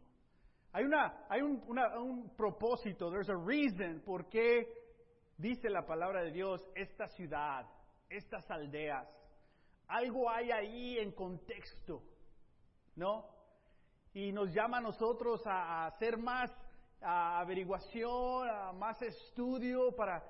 Hay, 0.72 0.84
una, 0.84 1.26
hay 1.28 1.42
un, 1.42 1.62
un 1.68 2.36
propósito, 2.36 3.10
there's 3.10 3.28
a 3.28 3.36
reason 3.36 4.00
por 4.04 4.28
qué 4.28 4.77
dice 5.38 5.70
la 5.70 5.86
palabra 5.86 6.22
de 6.22 6.32
Dios 6.32 6.62
esta 6.74 7.08
ciudad, 7.08 7.66
estas 8.10 8.50
aldeas. 8.50 9.08
Algo 9.86 10.28
hay 10.28 10.50
ahí 10.50 10.98
en 10.98 11.12
contexto, 11.12 12.02
¿no? 12.94 13.38
y 14.14 14.32
nos 14.32 14.52
llama 14.52 14.78
a 14.78 14.80
nosotros 14.80 15.40
a, 15.46 15.86
hacer 15.86 16.18
más 16.18 16.50
averiguación, 17.00 18.48
a 18.48 18.72
más 18.72 19.00
estudio 19.02 19.94
para 19.94 20.24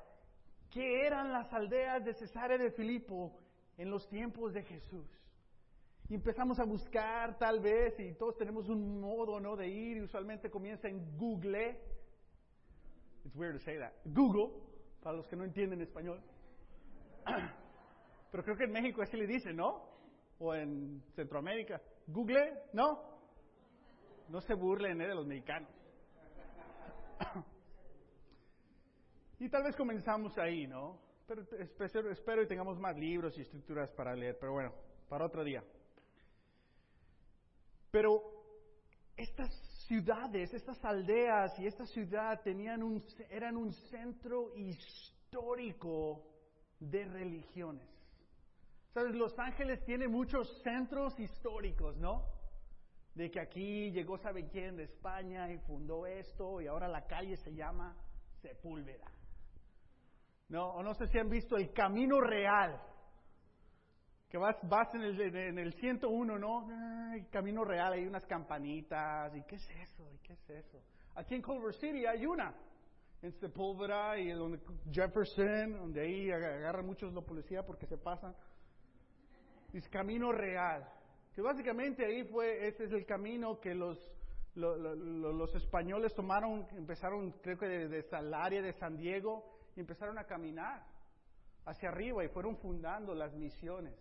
qué 0.70 1.06
eran 1.06 1.32
las 1.32 1.50
aldeas 1.52 2.04
de 2.04 2.12
Cesarea 2.14 2.58
de 2.58 2.70
Filipo 2.72 3.38
en 3.78 3.90
los 3.90 4.06
tiempos 4.08 4.52
de 4.52 4.62
Jesús. 4.62 5.06
Y 6.10 6.14
empezamos 6.14 6.58
a 6.58 6.64
buscar 6.64 7.38
tal 7.38 7.60
vez, 7.60 7.98
y 7.98 8.14
todos 8.14 8.36
tenemos 8.36 8.68
un 8.68 9.00
modo 9.00 9.40
¿no? 9.40 9.56
de 9.56 9.68
ir, 9.68 9.98
y 9.98 10.02
usualmente 10.02 10.50
comienza 10.50 10.88
en 10.88 11.16
Google. 11.16 11.80
It's 13.24 13.36
weird 13.36 13.58
to 13.58 13.64
say 13.64 13.78
that. 13.78 13.92
Google, 14.04 14.52
para 15.02 15.16
los 15.16 15.26
que 15.28 15.36
no 15.36 15.44
entienden 15.44 15.80
español. 15.80 16.20
Pero 18.30 18.44
creo 18.44 18.56
que 18.56 18.64
en 18.64 18.72
México 18.72 19.02
así 19.02 19.16
le 19.16 19.26
dicen, 19.26 19.56
¿no? 19.56 19.88
O 20.38 20.54
en 20.54 21.02
Centroamérica. 21.14 21.80
Google, 22.06 22.62
¿no? 22.72 23.18
No 24.28 24.40
se 24.40 24.54
burlen 24.54 25.00
¿eh? 25.00 25.08
de 25.08 25.14
los 25.14 25.26
mexicanos. 25.26 25.70
y 29.38 29.48
tal 29.48 29.64
vez 29.64 29.76
comenzamos 29.76 30.36
ahí, 30.38 30.66
¿no? 30.66 31.00
Pero 31.26 31.42
espero, 31.42 32.10
espero 32.10 32.42
y 32.42 32.46
tengamos 32.46 32.78
más 32.78 32.96
libros 32.96 33.36
y 33.36 33.42
estructuras 33.42 33.92
para 33.92 34.14
leer, 34.14 34.38
pero 34.40 34.52
bueno, 34.52 34.72
para 35.08 35.26
otro 35.26 35.44
día. 35.44 35.62
Pero 37.90 38.37
estas 39.18 39.50
ciudades, 39.86 40.54
estas 40.54 40.82
aldeas 40.84 41.58
y 41.58 41.66
esta 41.66 41.84
ciudad 41.84 42.40
tenían 42.42 42.82
un, 42.82 43.04
eran 43.28 43.56
un 43.56 43.72
centro 43.72 44.54
histórico 44.56 46.24
de 46.80 47.04
religiones. 47.04 47.86
¿Sabes? 48.94 49.14
Los 49.14 49.38
Ángeles 49.38 49.84
tiene 49.84 50.08
muchos 50.08 50.62
centros 50.62 51.18
históricos, 51.20 51.96
¿no? 51.98 52.38
de 53.18 53.32
que 53.32 53.40
aquí 53.40 53.90
llegó 53.90 54.16
sabe 54.16 54.46
quién 54.46 54.76
de 54.76 54.84
España 54.84 55.50
y 55.50 55.58
fundó 55.58 56.06
esto 56.06 56.60
y 56.60 56.68
ahora 56.68 56.86
la 56.86 57.04
calle 57.04 57.36
se 57.36 57.52
llama 57.52 57.96
Sepúlveda. 58.40 59.10
No, 60.48 60.68
o 60.68 60.82
no 60.84 60.94
sé 60.94 61.08
si 61.08 61.18
han 61.18 61.28
visto 61.28 61.56
el 61.56 61.72
Camino 61.72 62.20
Real, 62.20 62.80
que 64.28 64.38
vas, 64.38 64.56
vas 64.62 64.94
en, 64.94 65.02
el, 65.02 65.20
en 65.20 65.58
el 65.58 65.72
101, 65.74 66.38
¿no? 66.38 67.12
El 67.14 67.28
Camino 67.28 67.64
Real, 67.64 67.94
hay 67.94 68.06
unas 68.06 68.26
campanitas, 68.26 69.34
¿y 69.34 69.42
qué 69.42 69.56
es 69.56 69.70
eso? 69.70 70.10
¿Y 70.12 70.18
qué 70.18 70.34
es 70.34 70.50
eso? 70.50 70.82
Aquí 71.14 71.34
en 71.34 71.42
Culver 71.42 71.74
City 71.74 72.06
hay 72.06 72.26
una, 72.26 72.54
en 73.22 73.32
Sepúlveda 73.40 74.18
y 74.18 74.30
donde 74.30 74.60
Jefferson, 74.92 75.72
donde 75.72 76.02
ahí 76.02 76.30
agarran 76.30 76.86
muchos 76.86 77.12
la 77.12 77.22
policía 77.22 77.64
porque 77.64 77.86
se 77.86 77.96
pasan. 77.96 78.34
Es 79.72 79.88
Camino 79.88 80.32
Real 80.32 80.86
básicamente 81.42 82.04
ahí 82.04 82.24
fue, 82.24 82.66
ese 82.66 82.84
es 82.84 82.92
el 82.92 83.04
camino 83.06 83.60
que 83.60 83.74
los, 83.74 83.98
los, 84.54 85.54
españoles 85.54 86.14
tomaron, 86.14 86.66
empezaron 86.72 87.32
creo 87.42 87.58
que 87.58 87.66
desde 87.66 88.18
el 88.18 88.34
área 88.34 88.62
de 88.62 88.72
San 88.74 88.96
Diego, 88.96 89.44
y 89.76 89.80
empezaron 89.80 90.18
a 90.18 90.24
caminar 90.24 90.84
hacia 91.64 91.90
arriba 91.90 92.24
y 92.24 92.28
fueron 92.28 92.56
fundando 92.56 93.14
las 93.14 93.32
misiones. 93.34 93.94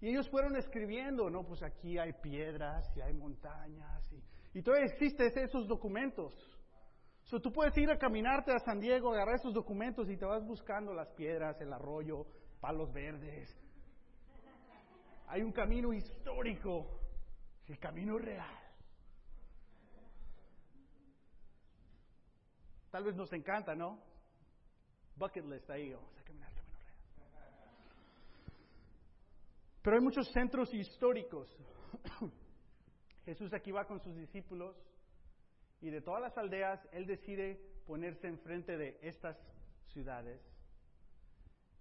Y 0.00 0.08
ellos 0.08 0.28
fueron 0.30 0.56
escribiendo, 0.56 1.28
no, 1.28 1.44
pues 1.44 1.62
aquí 1.62 1.98
hay 1.98 2.12
piedras 2.14 2.90
y 2.96 3.00
hay 3.00 3.12
montañas 3.12 4.02
y, 4.12 4.58
y 4.58 4.62
todavía 4.62 4.86
existen 4.86 5.30
esos 5.36 5.68
documentos. 5.68 6.34
So, 7.24 7.40
tú 7.40 7.52
puedes 7.52 7.76
ir 7.76 7.90
a 7.90 7.98
caminarte 7.98 8.52
a 8.52 8.58
San 8.60 8.80
Diego, 8.80 9.12
agarrar 9.12 9.36
esos 9.36 9.52
documentos 9.52 10.08
y 10.08 10.16
te 10.16 10.24
vas 10.24 10.44
buscando 10.44 10.94
las 10.94 11.10
piedras, 11.10 11.60
el 11.60 11.72
arroyo, 11.72 12.26
palos 12.60 12.92
verdes, 12.92 13.56
hay 15.30 15.42
un 15.42 15.52
camino 15.52 15.92
histórico, 15.92 17.00
el 17.68 17.78
camino 17.78 18.18
real. 18.18 18.58
Tal 22.90 23.04
vez 23.04 23.14
nos 23.14 23.32
encanta, 23.32 23.76
¿no? 23.76 24.02
Bucket 25.14 25.44
list 25.44 25.70
ahí, 25.70 25.92
vamos 25.92 26.18
a 26.18 26.24
caminar 26.24 26.50
el 26.50 26.56
camino 26.56 26.78
real. 26.80 26.96
Pero 29.82 29.96
hay 29.96 30.02
muchos 30.02 30.30
centros 30.32 30.72
históricos. 30.74 31.48
Jesús 33.24 33.52
aquí 33.52 33.70
va 33.70 33.86
con 33.86 34.00
sus 34.00 34.14
discípulos 34.16 34.76
y 35.80 35.90
de 35.90 36.00
todas 36.00 36.20
las 36.20 36.36
aldeas 36.36 36.80
Él 36.92 37.06
decide 37.06 37.60
ponerse 37.86 38.28
enfrente 38.28 38.76
de 38.76 38.98
estas 39.02 39.36
ciudades. 39.92 40.40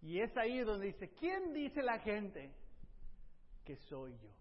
Y 0.01 0.19
es 0.19 0.35
ahí 0.37 0.59
donde 0.59 0.87
dice, 0.87 1.09
¿quién 1.09 1.53
dice 1.53 1.81
la 1.83 1.99
gente? 1.99 2.53
que 3.69 3.75
soy 3.75 4.17
yo. 4.17 4.31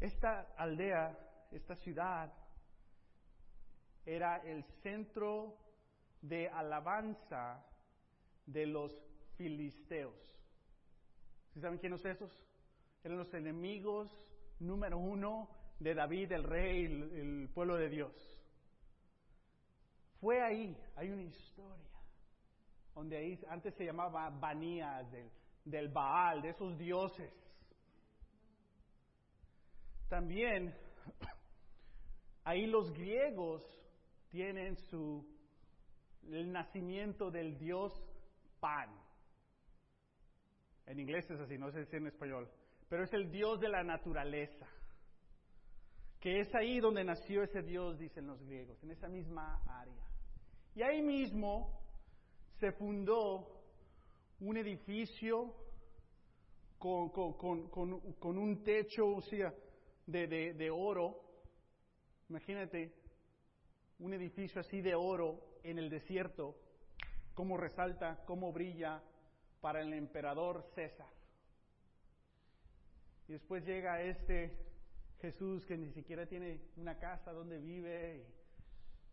Esta 0.00 0.40
aldea, 0.56 1.16
esta 1.52 1.76
ciudad, 1.76 2.32
era 4.04 4.38
el 4.38 4.64
centro 4.82 5.56
de 6.20 6.48
alabanza 6.48 7.64
de 8.44 8.66
los 8.66 8.92
filisteos. 9.36 10.20
Saben 11.60 11.78
quiénes 11.78 12.00
son 12.00 12.10
esos? 12.10 12.30
Eran 13.02 13.18
los 13.18 13.32
enemigos 13.34 14.10
número 14.58 14.98
uno 14.98 15.48
de 15.78 15.94
David, 15.94 16.32
el 16.32 16.44
rey, 16.44 16.84
el, 16.86 17.02
el 17.12 17.48
pueblo 17.54 17.76
de 17.76 17.88
Dios. 17.88 18.12
Fue 20.20 20.42
ahí, 20.42 20.76
hay 20.96 21.10
una 21.10 21.22
historia, 21.22 22.00
donde 22.94 23.16
ahí 23.16 23.38
antes 23.48 23.74
se 23.74 23.84
llamaba 23.84 24.30
Banías 24.30 25.10
del 25.12 25.30
del 25.66 25.88
Baal, 25.88 26.42
de 26.42 26.50
esos 26.50 26.78
dioses. 26.78 27.32
También 30.08 30.74
ahí 32.44 32.66
los 32.66 32.92
griegos 32.92 33.62
tienen 34.30 34.76
su 34.76 35.26
el 36.30 36.52
nacimiento 36.52 37.30
del 37.30 37.58
Dios 37.58 37.92
pan. 38.60 38.90
En 40.86 41.00
inglés 41.00 41.28
es 41.30 41.40
así, 41.40 41.58
no 41.58 41.70
sé 41.72 41.84
si 41.86 41.96
en 41.96 42.06
español, 42.06 42.48
pero 42.88 43.04
es 43.04 43.12
el 43.12 43.30
Dios 43.30 43.60
de 43.60 43.68
la 43.68 43.82
naturaleza. 43.82 44.66
Que 46.20 46.40
es 46.40 46.54
ahí 46.54 46.80
donde 46.80 47.04
nació 47.04 47.42
ese 47.42 47.62
Dios, 47.62 47.98
dicen 47.98 48.26
los 48.26 48.42
griegos, 48.42 48.82
en 48.82 48.90
esa 48.92 49.08
misma 49.08 49.62
área. 49.66 50.06
Y 50.74 50.82
ahí 50.82 51.02
mismo 51.02 51.80
se 52.58 52.72
fundó 52.72 53.62
un 54.40 54.56
edificio 54.56 55.54
con, 56.78 58.38
un 58.38 58.62
techo 58.62 59.06
o 59.06 59.22
sea, 59.22 59.52
de, 60.06 60.26
de 60.26 60.70
oro. 60.70 61.20
Imagínate 62.28 62.92
un 63.98 64.14
edificio 64.14 64.60
así 64.60 64.80
de 64.80 64.94
oro 64.94 65.58
en 65.62 65.78
el 65.78 65.90
desierto, 65.90 66.56
cómo 67.34 67.56
resalta, 67.56 68.22
cómo 68.26 68.52
brilla 68.52 69.02
para 69.66 69.80
el 69.80 69.92
emperador 69.94 70.62
César. 70.76 71.08
Y 73.26 73.32
después 73.32 73.66
llega 73.66 74.00
este 74.00 74.56
Jesús 75.20 75.66
que 75.66 75.76
ni 75.76 75.90
siquiera 75.90 76.24
tiene 76.24 76.60
una 76.76 76.96
casa 77.00 77.32
donde 77.32 77.58
vive, 77.58 78.24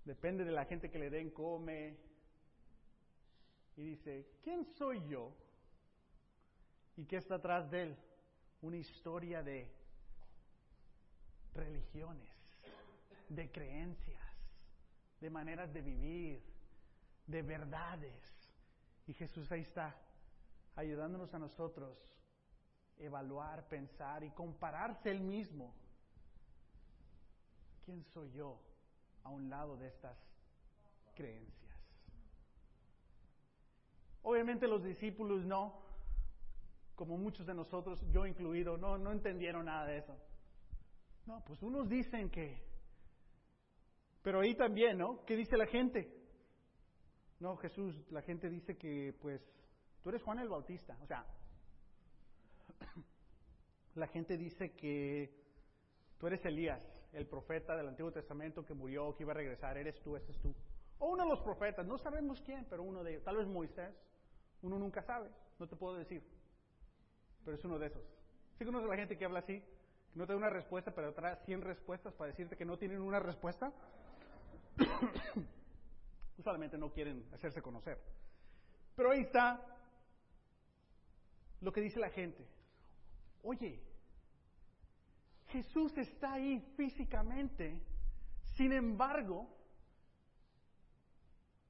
depende 0.05 0.45
de 0.45 0.51
la 0.51 0.65
gente 0.65 0.91
que 0.91 0.99
le 0.99 1.09
den, 1.09 1.31
come. 1.31 1.97
Y 3.77 3.81
dice, 3.81 4.27
¿quién 4.43 4.63
soy 4.77 5.01
yo? 5.07 5.35
¿Y 6.97 7.05
qué 7.05 7.17
está 7.17 7.33
atrás 7.33 7.71
de 7.71 7.81
él? 7.81 7.97
Una 8.61 8.77
historia 8.77 9.41
de 9.41 9.67
religiones, 11.55 12.29
de 13.27 13.51
creencias, 13.51 14.21
de 15.19 15.31
maneras 15.31 15.73
de 15.73 15.81
vivir, 15.81 16.43
de 17.25 17.41
verdades. 17.41 18.51
Y 19.07 19.15
Jesús 19.15 19.51
ahí 19.51 19.61
está, 19.61 19.99
ayudándonos 20.75 21.33
a 21.33 21.39
nosotros 21.39 21.97
evaluar, 22.97 23.67
pensar 23.67 24.23
y 24.23 24.31
compararse 24.31 25.11
él 25.11 25.21
mismo. 25.21 25.73
¿Quién 27.85 28.03
soy 28.13 28.31
yo 28.31 28.59
a 29.23 29.29
un 29.29 29.49
lado 29.49 29.77
de 29.77 29.87
estas 29.87 30.17
creencias? 31.15 31.63
Obviamente 34.21 34.67
los 34.67 34.83
discípulos 34.83 35.45
no, 35.45 35.81
como 36.95 37.17
muchos 37.17 37.45
de 37.45 37.53
nosotros, 37.53 37.99
yo 38.11 38.25
incluido, 38.25 38.77
no, 38.77 38.97
no 38.97 39.11
entendieron 39.11 39.65
nada 39.65 39.85
de 39.85 39.97
eso. 39.97 40.15
No, 41.25 41.43
pues 41.45 41.61
unos 41.61 41.89
dicen 41.89 42.29
que, 42.29 42.61
pero 44.21 44.39
ahí 44.39 44.55
también, 44.55 44.97
¿no? 44.97 45.25
¿Qué 45.25 45.35
dice 45.35 45.57
la 45.57 45.67
gente? 45.67 46.09
No, 47.39 47.57
Jesús, 47.57 48.09
la 48.09 48.21
gente 48.21 48.49
dice 48.49 48.77
que, 48.77 49.13
pues, 49.21 49.41
tú 50.03 50.09
eres 50.09 50.21
Juan 50.21 50.39
el 50.39 50.49
Bautista. 50.49 50.97
O 51.01 51.07
sea, 51.07 51.25
la 53.95 54.07
gente 54.07 54.37
dice 54.37 54.73
que 54.73 55.33
tú 56.19 56.27
eres 56.27 56.43
Elías, 56.45 56.81
el 57.13 57.25
profeta 57.25 57.75
del 57.75 57.87
Antiguo 57.87 58.11
Testamento 58.11 58.65
que 58.65 58.73
murió, 58.73 59.15
que 59.15 59.23
iba 59.23 59.31
a 59.31 59.35
regresar. 59.35 59.77
Eres 59.77 60.01
tú, 60.01 60.15
ese 60.15 60.31
es 60.31 60.39
tú. 60.39 60.53
O 60.99 61.11
uno 61.11 61.23
de 61.23 61.29
los 61.29 61.41
profetas, 61.41 61.85
no 61.85 61.97
sabemos 61.97 62.41
quién, 62.41 62.65
pero 62.69 62.83
uno 62.83 63.03
de 63.03 63.11
ellos. 63.11 63.23
Tal 63.23 63.37
vez 63.37 63.47
Moisés. 63.47 63.95
Uno 64.61 64.79
nunca 64.79 65.03
sabe, 65.03 65.29
no 65.59 65.67
te 65.67 65.75
puedo 65.75 65.97
decir. 65.97 66.23
Pero 67.43 67.57
es 67.57 67.65
uno 67.65 67.77
de 67.77 67.87
esos. 67.87 68.03
¿Sí 68.57 68.63
conoces 68.63 68.87
a 68.87 68.91
la 68.91 68.95
gente 68.95 69.17
que 69.17 69.25
habla 69.25 69.39
así? 69.39 69.59
Que 69.59 70.19
no 70.19 70.25
te 70.25 70.31
da 70.31 70.37
una 70.37 70.49
respuesta, 70.49 70.95
pero 70.95 71.13
trae 71.13 71.35
100 71.45 71.61
respuestas 71.61 72.13
para 72.13 72.29
decirte 72.29 72.55
que 72.55 72.63
no 72.63 72.77
tienen 72.77 73.01
una 73.01 73.19
respuesta. 73.19 73.73
Usualmente 76.37 76.77
no 76.77 76.93
quieren 76.93 77.27
hacerse 77.33 77.61
conocer. 77.61 77.99
Pero 78.95 79.11
ahí 79.11 79.21
está 79.21 79.72
lo 81.63 81.71
que 81.71 81.81
dice 81.81 81.99
la 81.99 82.09
gente. 82.09 82.45
Oye, 83.41 83.81
Jesús 85.47 85.97
está 85.97 86.33
ahí 86.33 86.59
físicamente, 86.75 87.81
sin 88.55 88.73
embargo, 88.73 89.47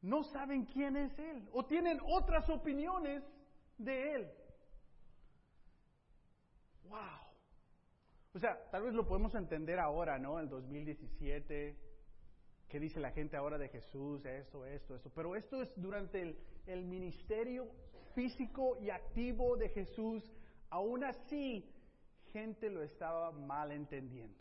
no 0.01 0.23
saben 0.23 0.65
quién 0.65 0.97
es 0.97 1.17
Él 1.19 1.47
o 1.53 1.65
tienen 1.65 1.99
otras 2.05 2.49
opiniones 2.49 3.23
de 3.77 4.15
Él. 4.15 4.31
¡Wow! 6.85 6.99
O 8.33 8.39
sea, 8.39 8.69
tal 8.71 8.83
vez 8.83 8.93
lo 8.95 9.07
podemos 9.07 9.35
entender 9.35 9.79
ahora, 9.79 10.17
¿no? 10.17 10.39
El 10.39 10.49
2017, 10.49 11.77
qué 12.67 12.79
dice 12.79 12.99
la 12.99 13.11
gente 13.11 13.37
ahora 13.37 13.59
de 13.59 13.69
Jesús, 13.69 14.25
esto, 14.25 14.65
esto, 14.65 14.95
esto. 14.95 15.11
Pero 15.13 15.35
esto 15.35 15.61
es 15.61 15.71
durante 15.75 16.21
el, 16.21 16.37
el 16.65 16.83
ministerio 16.83 17.69
físico 18.13 18.77
y 18.81 18.89
activo 18.89 19.57
de 19.57 19.69
Jesús. 19.69 20.23
Aún 20.69 21.03
así, 21.03 21.69
gente 22.31 22.69
lo 22.69 22.81
estaba 22.83 23.31
mal 23.31 23.71
entendiendo. 23.71 24.37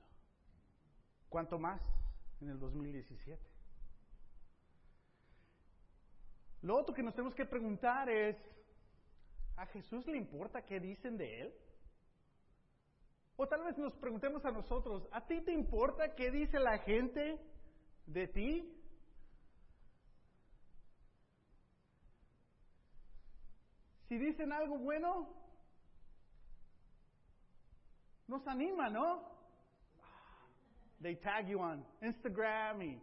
¿Cuánto 1.29 1.59
más 1.59 1.81
en 2.41 2.51
el 2.51 2.59
2017? 2.59 3.41
Lo 6.63 6.77
otro 6.77 6.95
que 6.95 7.03
nos 7.03 7.15
tenemos 7.15 7.35
que 7.35 7.45
preguntar 7.45 8.09
es, 8.09 8.37
¿a 9.57 9.67
Jesús 9.67 10.07
le 10.07 10.17
importa 10.17 10.65
qué 10.65 10.79
dicen 10.79 11.17
de 11.17 11.43
él? 11.43 11.55
O 13.37 13.49
tal 13.49 13.65
vez 13.65 13.77
nos 13.79 13.95
preguntemos 13.97 14.45
a 14.45 14.53
nosotros, 14.53 15.09
¿a 15.11 15.27
ti 15.27 15.41
te 15.41 15.53
importa 15.53 16.15
qué 16.15 16.31
dice 16.31 16.61
la 16.61 16.79
gente 16.79 17.41
de 18.07 18.29
ti? 18.29 18.82
Si 24.13 24.19
dicen 24.19 24.53
algo 24.53 24.77
bueno, 24.77 25.27
nos 28.29 28.47
anima, 28.47 28.91
¿no? 28.91 29.23
They 31.01 31.17
tag 31.17 31.47
you 31.47 31.59
on 31.59 31.83
Instagram 32.03 32.83
y 32.83 33.03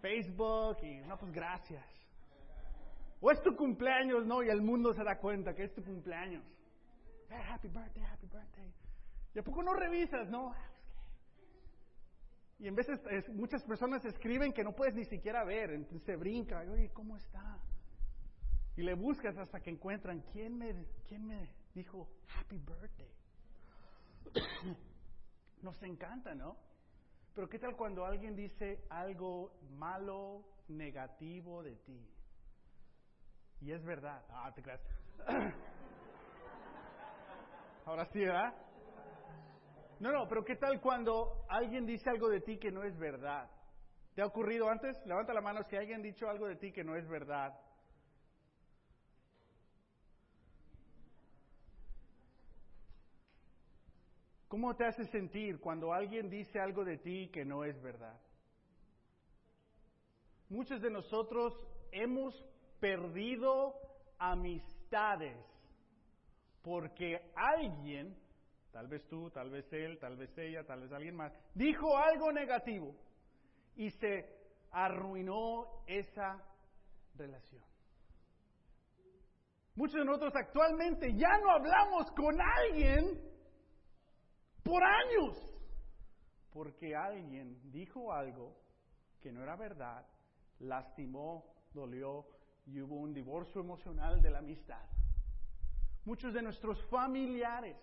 Facebook 0.00 0.78
y 0.82 1.02
no, 1.06 1.18
pues 1.18 1.30
gracias. 1.32 1.84
O 3.20 3.30
es 3.30 3.42
tu 3.42 3.54
cumpleaños, 3.54 4.24
¿no? 4.24 4.42
Y 4.42 4.48
el 4.48 4.62
mundo 4.62 4.94
se 4.94 5.04
da 5.04 5.18
cuenta 5.18 5.54
que 5.54 5.64
es 5.64 5.74
tu 5.74 5.84
cumpleaños. 5.84 6.42
happy 7.30 7.68
birthday, 7.68 8.02
happy 8.02 8.26
birthday. 8.26 8.72
¿Y 9.34 9.38
a 9.38 9.42
poco 9.42 9.62
no 9.62 9.74
revisas, 9.74 10.30
no? 10.30 10.54
Y 12.58 12.68
en 12.68 12.74
veces 12.74 12.98
muchas 13.34 13.62
personas 13.64 14.02
escriben 14.06 14.54
que 14.54 14.64
no 14.64 14.72
puedes 14.72 14.94
ni 14.94 15.04
siquiera 15.04 15.44
ver, 15.44 15.72
entonces 15.72 16.06
se 16.06 16.16
brinca, 16.16 16.60
oye, 16.60 16.90
¿cómo 16.94 17.18
está? 17.18 17.60
Y 18.76 18.82
le 18.82 18.94
buscas 18.94 19.36
hasta 19.38 19.60
que 19.60 19.70
encuentran 19.70 20.20
quién 20.32 20.58
me, 20.58 20.86
quién 21.08 21.26
me 21.26 21.50
dijo 21.74 22.08
happy 22.38 22.58
birthday. 22.58 23.10
Nos 25.62 25.82
encanta, 25.82 26.34
¿no? 26.34 26.56
Pero 27.34 27.48
¿qué 27.48 27.58
tal 27.58 27.74
cuando 27.76 28.04
alguien 28.04 28.36
dice 28.36 28.84
algo 28.90 29.52
malo, 29.70 30.44
negativo 30.68 31.62
de 31.62 31.76
ti? 31.76 32.06
Y 33.60 33.72
es 33.72 33.82
verdad. 33.84 34.24
Ah, 34.30 34.52
te 34.54 34.62
creas. 34.62 34.80
Ahora 37.86 38.04
sí, 38.06 38.20
¿verdad? 38.20 38.54
No, 40.00 40.12
no, 40.12 40.28
pero 40.28 40.44
¿qué 40.44 40.56
tal 40.56 40.80
cuando 40.80 41.46
alguien 41.48 41.86
dice 41.86 42.10
algo 42.10 42.28
de 42.28 42.40
ti 42.40 42.58
que 42.58 42.70
no 42.70 42.84
es 42.84 42.98
verdad? 42.98 43.50
¿Te 44.14 44.22
ha 44.22 44.26
ocurrido 44.26 44.68
antes? 44.68 44.96
Levanta 45.06 45.32
la 45.32 45.40
mano 45.40 45.62
si 45.64 45.76
alguien 45.76 46.00
ha 46.00 46.02
dicho 46.02 46.28
algo 46.28 46.46
de 46.46 46.56
ti 46.56 46.72
que 46.72 46.84
no 46.84 46.96
es 46.96 47.08
verdad. 47.08 47.58
¿Cómo 54.48 54.76
te 54.76 54.84
hace 54.84 55.04
sentir 55.06 55.58
cuando 55.60 55.92
alguien 55.92 56.30
dice 56.30 56.60
algo 56.60 56.84
de 56.84 56.98
ti 56.98 57.28
que 57.32 57.44
no 57.44 57.64
es 57.64 57.80
verdad? 57.82 58.18
Muchos 60.48 60.80
de 60.80 60.90
nosotros 60.90 61.52
hemos 61.90 62.34
perdido 62.78 63.74
amistades 64.18 65.36
porque 66.62 67.32
alguien 67.34 68.16
tal 68.76 68.88
vez 68.88 69.08
tú, 69.08 69.30
tal 69.30 69.48
vez 69.48 69.72
él, 69.72 69.98
tal 69.98 70.16
vez 70.16 70.36
ella, 70.36 70.62
tal 70.64 70.82
vez 70.82 70.92
alguien 70.92 71.16
más, 71.16 71.32
dijo 71.54 71.96
algo 71.96 72.30
negativo 72.30 72.94
y 73.74 73.90
se 73.90 74.26
arruinó 74.70 75.82
esa 75.86 76.44
relación. 77.14 77.64
Muchos 79.76 79.94
de 79.94 80.04
nosotros 80.04 80.32
actualmente 80.36 81.14
ya 81.14 81.38
no 81.38 81.50
hablamos 81.52 82.10
con 82.12 82.38
alguien 82.38 83.18
por 84.66 84.82
años, 84.82 85.36
porque 86.52 86.96
alguien 86.96 87.70
dijo 87.70 88.12
algo 88.12 88.56
que 89.22 89.30
no 89.30 89.42
era 89.44 89.54
verdad, 89.54 90.04
lastimó, 90.58 91.54
dolió 91.72 92.26
y 92.66 92.80
hubo 92.80 92.96
un 92.96 93.14
divorcio 93.14 93.60
emocional 93.60 94.20
de 94.20 94.30
la 94.30 94.38
amistad. 94.38 94.84
Muchos 96.04 96.34
de 96.34 96.42
nuestros 96.42 96.84
familiares 96.86 97.76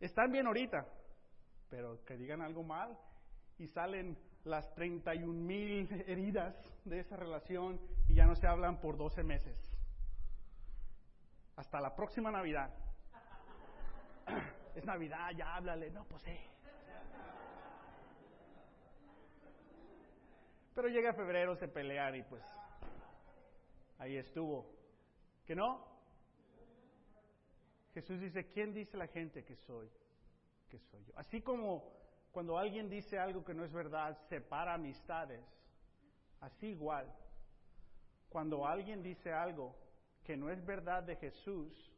están 0.00 0.32
bien 0.32 0.46
ahorita, 0.46 0.86
pero 1.68 2.02
que 2.06 2.16
digan 2.16 2.40
algo 2.40 2.62
mal 2.62 2.98
y 3.58 3.66
salen 3.68 4.16
las 4.44 4.72
31 4.74 5.32
mil 5.34 5.86
heridas 6.06 6.56
de 6.86 7.00
esa 7.00 7.16
relación 7.16 7.78
y 8.08 8.14
ya 8.14 8.24
no 8.24 8.34
se 8.36 8.46
hablan 8.46 8.80
por 8.80 8.96
12 8.96 9.22
meses. 9.22 9.58
Hasta 11.56 11.78
la 11.78 11.94
próxima 11.94 12.30
Navidad. 12.30 12.70
Es 14.74 14.84
Navidad, 14.84 15.30
ya 15.36 15.56
háblale. 15.56 15.90
No, 15.90 16.04
pues. 16.04 16.22
Pero 20.74 20.88
llega 20.88 21.12
febrero, 21.12 21.56
se 21.56 21.68
pelean 21.68 22.16
y 22.16 22.22
pues 22.22 22.42
ahí 23.98 24.16
estuvo. 24.16 24.66
¿Que 25.46 25.54
no? 25.54 25.84
Jesús 27.92 28.20
dice, 28.20 28.46
¿quién 28.50 28.72
dice 28.72 28.96
la 28.96 29.08
gente 29.08 29.44
que 29.44 29.56
soy? 29.56 29.90
Que 30.68 30.78
soy 30.78 31.04
yo. 31.04 31.12
Así 31.16 31.42
como 31.42 31.92
cuando 32.30 32.56
alguien 32.56 32.88
dice 32.88 33.18
algo 33.18 33.44
que 33.44 33.52
no 33.52 33.64
es 33.64 33.72
verdad, 33.72 34.16
separa 34.28 34.74
amistades. 34.74 35.44
Así 36.40 36.68
igual, 36.68 37.12
cuando 38.28 38.66
alguien 38.66 39.02
dice 39.02 39.32
algo 39.32 39.76
que 40.24 40.36
no 40.36 40.50
es 40.50 40.64
verdad 40.64 41.02
de 41.02 41.16
Jesús, 41.16 41.92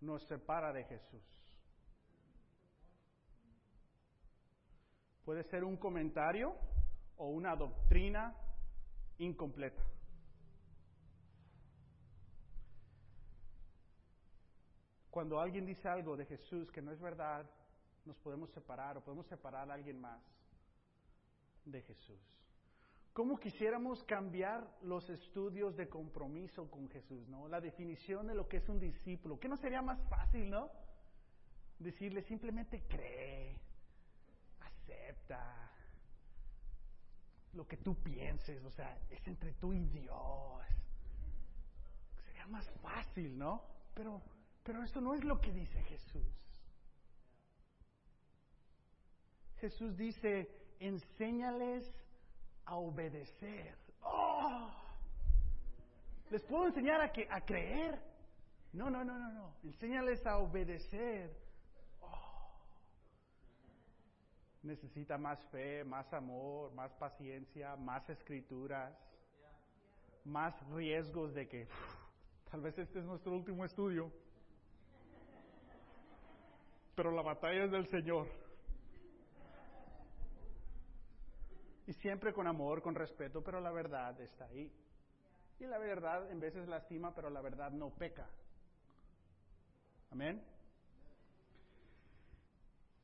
nos 0.00 0.22
separa 0.26 0.72
de 0.72 0.84
Jesús. 0.84 1.43
Puede 5.24 5.42
ser 5.44 5.64
un 5.64 5.76
comentario 5.76 6.54
o 7.16 7.28
una 7.28 7.56
doctrina 7.56 8.34
incompleta. 9.18 9.82
Cuando 15.10 15.40
alguien 15.40 15.64
dice 15.64 15.88
algo 15.88 16.16
de 16.16 16.26
Jesús 16.26 16.70
que 16.72 16.82
no 16.82 16.90
es 16.90 17.00
verdad, 17.00 17.48
nos 18.04 18.18
podemos 18.18 18.50
separar 18.50 18.98
o 18.98 19.00
podemos 19.00 19.26
separar 19.26 19.70
a 19.70 19.74
alguien 19.74 20.00
más 20.00 20.20
de 21.64 21.80
Jesús. 21.82 22.20
¿Cómo 23.12 23.38
quisiéramos 23.38 24.02
cambiar 24.04 24.68
los 24.82 25.08
estudios 25.08 25.76
de 25.76 25.88
compromiso 25.88 26.68
con 26.68 26.88
Jesús, 26.88 27.28
no? 27.28 27.46
La 27.46 27.60
definición 27.60 28.26
de 28.26 28.34
lo 28.34 28.48
que 28.48 28.56
es 28.56 28.68
un 28.68 28.80
discípulo. 28.80 29.38
¿Qué 29.38 29.48
no 29.48 29.56
sería 29.56 29.82
más 29.82 30.02
fácil, 30.08 30.50
no? 30.50 30.68
Decirle 31.78 32.22
simplemente 32.22 32.82
cree, 32.88 33.56
acepta 34.84 35.70
lo 37.52 37.66
que 37.66 37.76
tú 37.76 37.94
pienses, 38.02 38.64
o 38.64 38.70
sea, 38.70 38.98
es 39.10 39.26
entre 39.26 39.52
tú 39.54 39.72
y 39.72 39.84
Dios. 39.86 40.66
Sería 42.26 42.46
más 42.48 42.68
fácil, 42.82 43.38
¿no? 43.38 43.62
Pero, 43.94 44.20
pero 44.62 44.82
eso 44.82 45.00
no 45.00 45.14
es 45.14 45.24
lo 45.24 45.40
que 45.40 45.52
dice 45.52 45.82
Jesús. 45.84 46.44
Jesús 49.60 49.96
dice, 49.96 50.50
enséñales 50.80 51.88
a 52.64 52.76
obedecer. 52.76 53.76
¡Oh! 54.02 54.70
¿Les 56.30 56.42
puedo 56.42 56.66
enseñar 56.66 57.00
a, 57.00 57.12
que, 57.12 57.28
a 57.30 57.40
creer? 57.42 58.00
No, 58.72 58.90
no, 58.90 59.04
no, 59.04 59.16
no, 59.16 59.32
no. 59.32 59.54
Enséñales 59.62 60.26
a 60.26 60.38
obedecer. 60.38 61.30
Oh. 62.00 62.34
Necesita 64.64 65.18
más 65.18 65.38
fe, 65.50 65.84
más 65.84 66.10
amor, 66.14 66.72
más 66.72 66.90
paciencia, 66.94 67.76
más 67.76 68.08
escrituras, 68.08 68.92
más 70.24 70.54
riesgos 70.70 71.34
de 71.34 71.46
que 71.46 71.68
tal 72.50 72.62
vez 72.62 72.78
este 72.78 73.00
es 73.00 73.04
nuestro 73.04 73.34
último 73.34 73.66
estudio. 73.66 74.10
Pero 76.94 77.10
la 77.12 77.20
batalla 77.20 77.64
es 77.64 77.70
del 77.70 77.86
Señor. 77.88 78.26
Y 81.86 81.92
siempre 81.92 82.32
con 82.32 82.46
amor, 82.46 82.80
con 82.80 82.94
respeto, 82.94 83.44
pero 83.44 83.60
la 83.60 83.70
verdad 83.70 84.18
está 84.18 84.46
ahí. 84.46 84.72
Y 85.60 85.66
la 85.66 85.76
verdad 85.76 86.30
en 86.30 86.40
veces 86.40 86.66
lastima, 86.66 87.14
pero 87.14 87.28
la 87.28 87.42
verdad 87.42 87.70
no 87.70 87.90
peca. 87.90 88.26
Amén. 90.10 90.42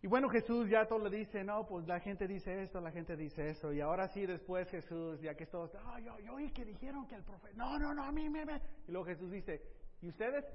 Y 0.03 0.07
bueno, 0.07 0.31
Jesús 0.31 0.69
ya 0.71 0.87
todo 0.87 1.11
le 1.11 1.15
dice, 1.15 1.45
no, 1.45 1.67
pues 1.67 1.87
la 1.87 2.01
gente 2.01 2.27
dice 2.27 2.63
esto, 2.63 2.81
la 2.81 2.91
gente 2.91 3.17
dice 3.17 3.51
eso. 3.51 3.71
Y 3.71 3.83
ahora 3.83 4.09
sí, 4.09 4.25
después 4.25 4.71
Jesús, 4.71 5.21
ya 5.21 5.35
que 5.35 5.45
es 5.45 5.51
todo, 5.51 5.71
ah, 5.85 6.01
yo, 6.01 6.19
yo 6.21 6.35
oí 6.35 6.51
que 6.53 6.65
dijeron 6.65 7.07
que 7.07 7.17
el 7.17 7.23
profeta, 7.23 7.55
no, 7.55 7.79
no, 7.79 7.93
no, 7.93 8.05
a 8.05 8.11
mí 8.11 8.31
me... 8.31 8.47
me. 8.47 8.63
Y 8.89 8.93
luego 8.93 9.07
Jesús 9.07 9.31
dice, 9.31 9.61
¿y 10.01 10.09
ustedes? 10.09 10.47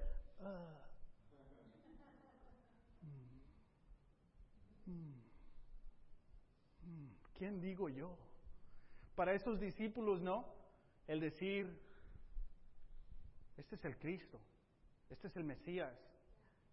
Mm. 4.88 5.16
¿quién 7.38 7.62
digo 7.62 7.90
yo? 7.90 8.18
Para 9.16 9.34
estos 9.34 9.60
discípulos, 9.60 10.22
no. 10.22 10.56
El 11.06 11.20
decir, 11.20 11.80
este 13.58 13.76
es 13.76 13.86
el 13.86 13.98
Cristo, 14.00 14.42
este 15.10 15.28
es 15.28 15.36
el 15.36 15.44
Mesías, 15.44 15.96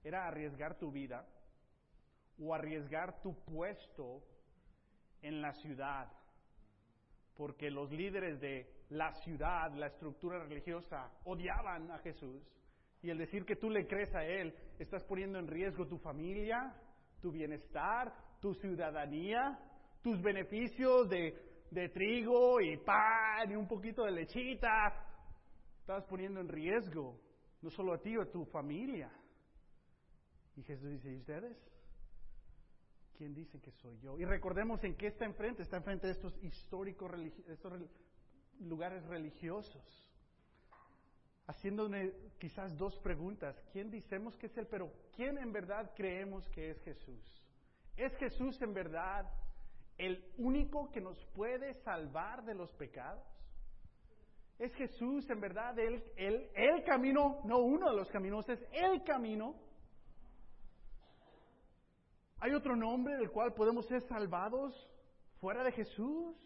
era 0.03 0.27
arriesgar 0.27 0.79
tu 0.79 0.91
vida 0.91 1.27
o 2.39 2.55
arriesgar 2.55 3.21
tu 3.23 3.35
puesto 3.45 4.23
en 5.23 5.41
la 5.41 5.53
ciudad, 5.55 6.11
porque 7.37 7.71
los 7.71 7.91
líderes 7.91 8.41
de 8.41 8.67
la 8.91 9.13
ciudad, 9.23 9.73
la 9.75 9.87
estructura 9.87 10.39
religiosa, 10.39 11.11
odiaban 11.25 11.91
a 11.91 11.99
Jesús. 11.99 12.43
Y 13.03 13.11
el 13.11 13.19
decir 13.19 13.45
que 13.45 13.57
tú 13.57 13.71
le 13.71 13.87
crees 13.87 14.15
a 14.15 14.25
Él, 14.25 14.55
estás 14.79 15.03
poniendo 15.05 15.39
en 15.39 15.49
riesgo 15.49 15.87
tu 15.87 15.99
familia, 15.99 16.75
tu 17.21 17.33
bienestar, 17.33 18.13
tu 18.41 18.55
ciudadanía, 18.55 19.59
tus 20.03 20.21
beneficios 20.21 21.09
de, 21.09 21.89
trigo 21.95 22.61
y 22.61 22.77
pan 22.79 23.51
y 23.51 23.57
un 23.57 23.67
poquito 23.67 24.05
de 24.05 24.11
lechita, 24.11 24.93
estás 25.81 26.05
poniendo 26.05 26.41
en 26.41 26.49
riesgo 26.49 27.19
no 27.63 27.71
solo 27.71 27.95
a 27.95 27.99
ti, 27.99 28.15
a 28.21 28.31
tu 28.31 28.45
familia. 28.47 29.11
Y 30.57 30.63
Jesús 30.65 30.91
dice, 30.91 31.13
¿y 31.13 31.17
ustedes? 31.17 31.57
¿Quién 33.17 33.35
dice 33.35 33.61
que 33.61 33.71
soy 33.73 33.99
yo? 34.01 34.19
Y 34.19 34.25
recordemos 34.25 34.83
en 34.85 34.97
qué 34.97 35.09
está 35.09 35.25
enfrente, 35.25 35.63
está 35.63 35.77
enfrente 35.77 36.07
de 36.07 36.15
estos 36.15 36.37
históricos 36.43 37.11
estos 37.49 37.73
lugares 38.61 39.05
religiosos. 39.07 39.83
Haciéndome 41.47 42.13
quizás 42.39 42.77
dos 42.79 42.97
preguntas. 42.99 43.57
¿Quién 43.73 43.91
decimos 43.91 44.37
que 44.39 44.47
es 44.47 44.57
Él? 44.57 44.67
Pero 44.71 44.93
¿quién 45.15 45.39
en 45.39 45.53
verdad 45.53 45.93
creemos 45.95 46.49
que 46.51 46.71
es 46.71 46.81
Jesús? 46.83 47.43
¿Es 47.97 48.17
Jesús 48.17 48.61
en 48.63 48.73
verdad 48.73 49.31
el 49.99 50.25
único 50.39 50.91
que 50.91 51.01
nos 51.01 51.23
puede 51.27 51.75
salvar 51.83 52.45
de 52.45 52.55
los 52.55 52.73
pecados? 52.75 53.27
¿Es 54.59 54.73
Jesús 54.75 55.29
en 55.29 55.41
verdad 55.41 55.79
el, 55.79 56.03
el, 56.17 56.51
el 56.55 56.85
camino, 56.85 57.41
no 57.45 57.59
uno 57.59 57.91
de 57.91 57.97
los 57.97 58.11
caminos, 58.11 58.49
es 58.49 58.65
el 58.73 59.03
camino? 59.03 59.57
¿Hay 62.43 62.53
otro 62.53 62.75
nombre 62.77 63.17
del 63.17 63.31
cual 63.31 63.55
podemos 63.55 63.87
ser 63.87 64.03
salvados 64.03 64.75
fuera 65.41 65.63
de 65.65 65.73
Jesús? 65.73 66.37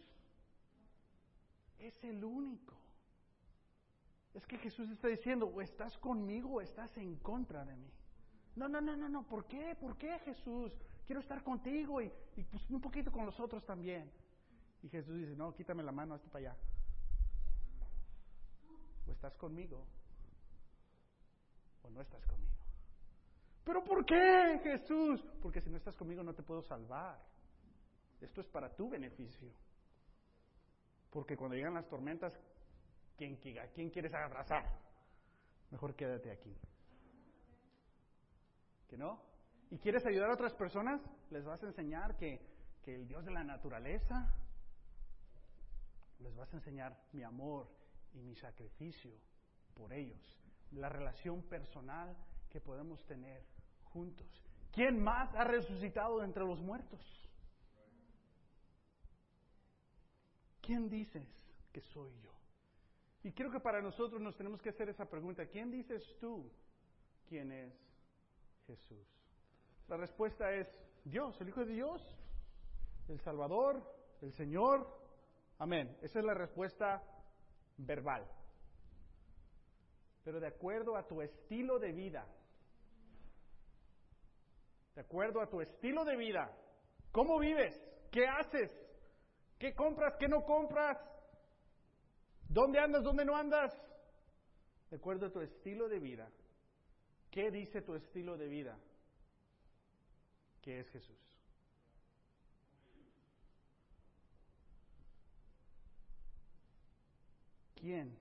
Es 1.79 2.05
el 2.05 2.23
único. 2.23 2.75
Es 4.35 4.47
que 4.47 4.59
Jesús 4.59 4.91
está 4.91 5.09
diciendo, 5.09 5.47
o 5.47 5.63
estás 5.63 5.97
conmigo 5.99 6.51
o 6.51 6.61
estás 6.61 6.95
en 6.99 7.17
contra 7.17 7.65
de 7.65 7.75
mí. 7.77 7.91
No, 8.55 8.69
no, 8.69 8.81
no, 8.81 8.95
no, 8.95 9.09
no. 9.09 9.27
¿Por 9.27 9.47
qué? 9.47 9.75
¿Por 9.81 9.97
qué 9.97 10.19
Jesús? 10.21 10.73
quiero 11.07 11.21
estar 11.21 11.43
contigo 11.43 12.03
y, 12.03 12.11
pues 12.51 12.69
un 12.69 12.81
poquito 12.81 13.11
con 13.11 13.25
los 13.25 13.39
otros 13.41 13.65
también. 13.65 14.11
Y 14.83 14.89
Jesús 14.89 15.17
dice, 15.17 15.35
no, 15.37 15.55
quítame 15.55 15.83
la 15.83 15.93
mano, 15.93 16.15
hasta 16.15 16.29
para 16.29 16.51
allá. 16.51 16.57
O 19.07 19.13
estás 19.13 19.35
conmigo, 19.37 19.87
o 21.83 21.91
no 21.91 22.03
estás 22.03 22.27
conmigo. 22.27 22.56
¿Pero 23.67 23.83
por 23.83 24.07
qué, 24.07 24.61
Jesús? 24.63 25.21
Porque 25.43 25.61
si 25.61 25.69
no 25.69 25.77
estás 25.77 25.97
conmigo 25.97 26.23
no 26.23 26.33
te 26.33 26.45
puedo 26.45 26.63
salvar. 26.63 27.21
Esto 28.21 28.41
es 28.41 28.47
para 28.47 28.73
tu 28.75 28.89
beneficio. 28.89 29.53
Porque 31.11 31.37
cuando 31.37 31.57
llegan 31.57 31.75
las 31.75 31.89
tormentas, 31.89 32.33
¿quién, 33.17 33.37
¿a 33.59 33.67
quién 33.67 33.91
quieres 33.91 34.15
abrazar? 34.15 34.65
Mejor 35.73 35.97
quédate 35.97 36.31
aquí. 36.31 36.57
¿Que 38.89 38.97
no? 38.97 39.21
y 39.71 39.79
quieres 39.79 40.07
ayudar 40.07 40.31
a 40.31 40.35
otras 40.35 40.55
personas, 40.55 41.01
les 41.31 41.45
vas 41.45 41.63
a 41.63 41.67
enseñar 41.67 42.17
que 42.17 42.41
el 42.87 43.09
Dios 43.09 43.25
de 43.25 43.33
la 43.33 43.43
naturaleza, 43.43 44.33
les 46.21 46.35
vas 46.37 46.53
a 46.55 46.57
enseñar 46.57 46.97
mi 47.13 47.25
amor 47.25 47.69
y 48.15 48.23
mi 48.23 48.37
sacrificio 48.37 49.13
por 49.75 49.93
ellos, 49.93 50.39
la 50.71 50.89
relación 50.89 51.43
personal 51.43 52.17
que 52.49 52.61
podemos 52.61 53.05
tener 53.07 53.43
¿Quién 54.73 55.03
más 55.03 55.35
ha 55.35 55.45
resucitado 55.45 56.23
entre 56.23 56.45
los 56.45 56.61
muertos? 56.61 57.01
¿Quién 60.61 60.89
dices 60.89 61.27
que 61.73 61.81
soy 61.81 62.13
yo? 62.23 62.33
Y 63.23 63.33
creo 63.33 63.51
que 63.51 63.61
para 63.61 63.81
nosotros 63.81 64.21
nos 64.21 64.37
tenemos 64.37 64.61
que 64.61 64.69
hacer 64.69 64.89
esa 64.89 65.09
pregunta. 65.09 65.47
¿Quién 65.47 65.71
dices 65.71 66.03
tú 66.21 66.51
quién 67.29 67.51
es 67.53 67.73
Jesús? 68.67 69.07
La 69.89 69.97
respuesta 69.97 70.53
es 70.53 70.69
Dios, 71.05 71.41
el 71.41 71.49
Hijo 71.49 71.65
de 71.65 71.73
Dios, 71.73 72.03
el 73.09 73.21
Salvador, 73.21 73.83
el 74.21 74.33
Señor. 74.33 74.87
Amén. 75.59 75.97
Esa 76.03 76.19
es 76.19 76.25
la 76.25 76.35
respuesta 76.35 77.03
verbal. 77.79 78.27
Pero 80.25 80.41
de 80.41 80.49
acuerdo 80.49 80.97
a 80.97 81.07
tu 81.07 81.23
estilo 81.23 81.79
de 81.79 81.93
vida, 81.93 82.27
de 84.97 85.03
acuerdo 85.03 85.43
a 85.43 85.49
tu 85.49 85.61
estilo 85.61 86.07
de 86.07 86.17
vida, 86.17 86.51
¿cómo 87.13 87.39
vives? 87.39 87.79
¿Qué 88.11 88.27
haces? 88.27 88.71
¿Qué 89.59 89.75
compras? 89.75 90.17
¿Qué 90.19 90.27
no 90.27 90.43
compras? 90.43 90.97
¿Dónde 92.49 92.79
andas? 92.79 93.05
¿Dónde 93.05 93.27
no 93.27 93.37
andas? 93.37 93.73
De 94.89 94.97
acuerdo 94.97 95.27
a 95.27 95.31
tu 95.31 95.43
estilo 95.43 95.87
de 95.89 95.99
vida. 95.99 96.31
¿Qué 97.31 97.51
dice 97.51 97.83
tu 97.83 97.95
estilo 97.95 98.39
de 98.39 98.49
vida? 98.49 98.79
Que 100.63 100.81
es 100.81 100.89
Jesús. 100.89 101.19
¿Quién 107.75 108.19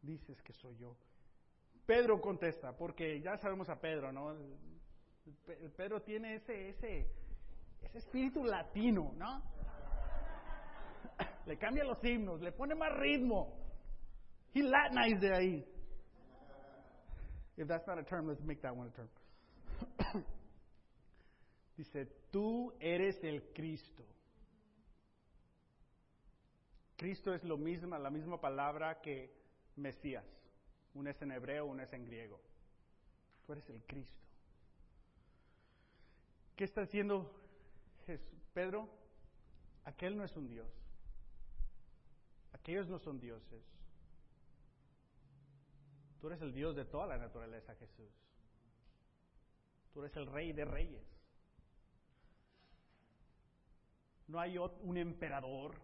dices 0.00 0.40
que 0.40 0.54
soy 0.54 0.74
yo? 0.78 0.96
Pedro 1.84 2.18
contesta, 2.18 2.74
porque 2.74 3.20
ya 3.20 3.36
sabemos 3.36 3.68
a 3.68 3.78
Pedro, 3.78 4.10
¿no? 4.10 4.34
Pedro 5.76 6.02
tiene 6.02 6.36
ese, 6.36 6.70
ese, 6.70 7.06
ese 7.82 7.98
espíritu 7.98 8.44
latino, 8.44 9.12
¿no? 9.16 9.42
Le 11.46 11.56
cambia 11.58 11.84
los 11.84 12.02
himnos, 12.02 12.40
le 12.40 12.52
pone 12.52 12.74
más 12.74 12.92
ritmo. 12.98 13.54
He 14.54 14.62
Latinized 14.62 15.20
de 15.20 15.34
ahí. 15.34 15.66
If 17.56 17.68
that's 17.68 17.86
not 17.86 17.98
a 17.98 18.04
term, 18.04 18.28
let's 18.28 18.42
make 18.42 18.60
that 18.62 18.74
one 18.74 18.88
a 18.88 18.90
term. 18.90 19.08
Dice, 21.76 22.06
tú 22.30 22.72
eres 22.80 23.22
el 23.22 23.42
Cristo. 23.54 24.04
Cristo 26.96 27.32
es 27.34 27.42
lo 27.44 27.56
mismo, 27.56 27.98
la 27.98 28.10
misma 28.10 28.40
palabra 28.40 29.00
que 29.00 29.34
Mesías. 29.76 30.24
Una 30.94 31.10
es 31.10 31.22
en 31.22 31.32
hebreo, 31.32 31.66
una 31.66 31.84
es 31.84 31.92
en 31.92 32.04
griego. 32.04 32.40
Tú 33.46 33.52
eres 33.52 33.68
el 33.70 33.82
Cristo. 33.84 34.21
¿Qué 36.56 36.64
está 36.64 36.82
haciendo 36.82 37.30
Pedro? 38.52 38.88
Aquel 39.84 40.16
no 40.16 40.24
es 40.24 40.36
un 40.36 40.48
Dios. 40.48 40.68
Aquellos 42.52 42.88
no 42.88 42.98
son 42.98 43.18
dioses. 43.18 43.64
Tú 46.20 46.28
eres 46.28 46.40
el 46.42 46.52
Dios 46.52 46.76
de 46.76 46.84
toda 46.84 47.06
la 47.06 47.18
naturaleza, 47.18 47.74
Jesús. 47.74 48.12
Tú 49.92 50.00
eres 50.00 50.16
el 50.16 50.26
Rey 50.26 50.52
de 50.52 50.64
Reyes. 50.64 51.04
No 54.28 54.38
hay 54.38 54.56
un 54.56 54.96
emperador 54.96 55.74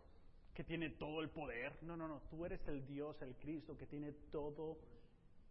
que 0.55 0.65
tiene 0.65 0.91
todo 0.91 1.21
el 1.23 1.31
poder. 1.31 1.77
No, 1.83 1.97
no, 1.97 2.07
no. 2.07 2.21
Tú 2.31 2.47
eres 2.47 2.67
el 2.69 2.87
Dios, 2.87 3.21
el 3.23 3.35
Cristo, 3.37 3.77
que 3.77 3.87
tiene 3.87 4.13
todo 4.31 4.79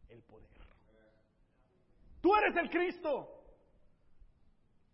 el 0.09 0.21
poder. 0.23 0.49
Tú 2.21 2.33
eres 2.35 2.55
el 2.55 2.69
Cristo. 2.69 3.46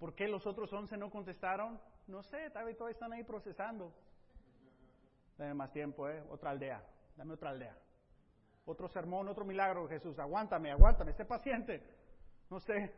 ¿Por 0.04 0.16
qué 0.16 0.28
los 0.28 0.46
otros 0.46 0.74
once 0.74 0.98
no 0.98 1.10
contestaron? 1.10 1.80
No 2.08 2.24
sé, 2.24 2.50
tal 2.50 2.76
todavía 2.76 2.92
están 2.92 3.13
ahí 3.13 3.24
procesando. 3.24 3.96
Dame 5.38 5.54
más 5.54 5.72
tiempo, 5.72 6.10
¿eh? 6.10 6.22
Otra 6.30 6.50
aldea. 6.50 6.86
Dame 7.16 7.36
otra 7.36 7.52
aldea. 7.52 7.78
Otro 8.66 8.89
sermón, 8.89 9.30
otro 9.30 9.46
milagro, 9.46 9.88
Jesús. 9.88 10.20
Aguántame, 10.20 10.72
aguántame, 10.72 11.13
sé 11.13 11.24
paciente. 11.24 11.82
No 12.50 12.60
sé. 12.60 12.94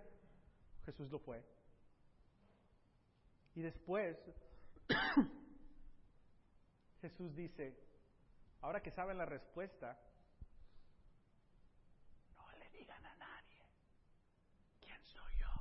Jesús 0.83 1.11
lo 1.11 1.19
fue. 1.19 1.45
Y 3.53 3.61
después, 3.61 4.17
Jesús 7.01 7.35
dice, 7.35 7.77
ahora 8.61 8.81
que 8.81 8.89
saben 8.89 9.19
la 9.19 9.27
respuesta, 9.27 9.95
no 12.35 12.51
le 12.57 12.67
digan 12.71 13.05
a 13.05 13.15
nadie 13.15 13.61
quién 14.81 14.99
soy 15.03 15.37
yo. 15.37 15.51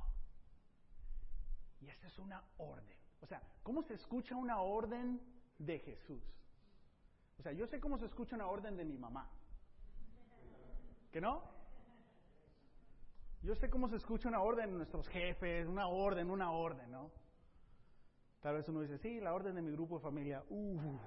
Y 1.85 1.89
esa 1.89 2.07
es 2.07 2.17
una 2.17 2.43
orden. 2.57 2.97
O 3.21 3.27
sea, 3.27 3.41
¿cómo 3.61 3.83
se 3.83 3.93
escucha 3.93 4.35
una 4.35 4.59
orden 4.59 5.21
de 5.59 5.79
Jesús? 5.79 6.23
O 7.37 7.43
sea, 7.43 7.51
yo 7.51 7.67
sé 7.67 7.79
cómo 7.79 7.99
se 7.99 8.05
escucha 8.05 8.35
una 8.35 8.47
orden 8.47 8.75
de 8.75 8.85
mi 8.85 8.97
mamá. 8.97 9.29
¿Que 11.11 11.21
no? 11.21 11.43
Yo 13.43 13.53
sé 13.55 13.69
cómo 13.69 13.87
se 13.87 13.97
escucha 13.97 14.27
una 14.27 14.41
orden 14.41 14.71
de 14.71 14.77
nuestros 14.77 15.07
jefes, 15.09 15.67
una 15.67 15.87
orden, 15.87 16.31
una 16.31 16.51
orden, 16.51 16.89
¿no? 16.91 17.11
Tal 18.41 18.55
vez 18.55 18.67
uno 18.67 18.81
dice, 18.81 18.97
sí, 18.97 19.19
la 19.19 19.33
orden 19.33 19.53
de 19.53 19.61
mi 19.61 19.71
grupo 19.71 19.97
de 19.97 20.03
familia, 20.03 20.43
uh, 20.49 20.99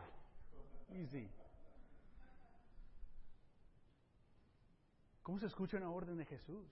easy. 0.91 1.29
¿Cómo 5.23 5.41
se 5.41 5.47
escucha 5.47 5.77
una 5.77 5.91
orden 5.91 6.17
de 6.17 6.25
Jesús? 6.25 6.69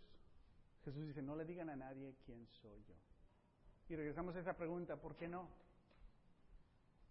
Jesús 0.84 1.08
dice, 1.08 1.22
no 1.22 1.34
le 1.34 1.44
digan 1.44 1.70
a 1.70 1.76
nadie 1.76 2.14
quién 2.24 2.46
soy 2.46 2.84
yo. 2.84 2.94
Y 3.88 3.94
regresamos 3.94 4.34
a 4.34 4.40
esa 4.40 4.56
pregunta, 4.56 4.96
¿por 4.96 5.14
qué 5.14 5.28
no? 5.28 5.48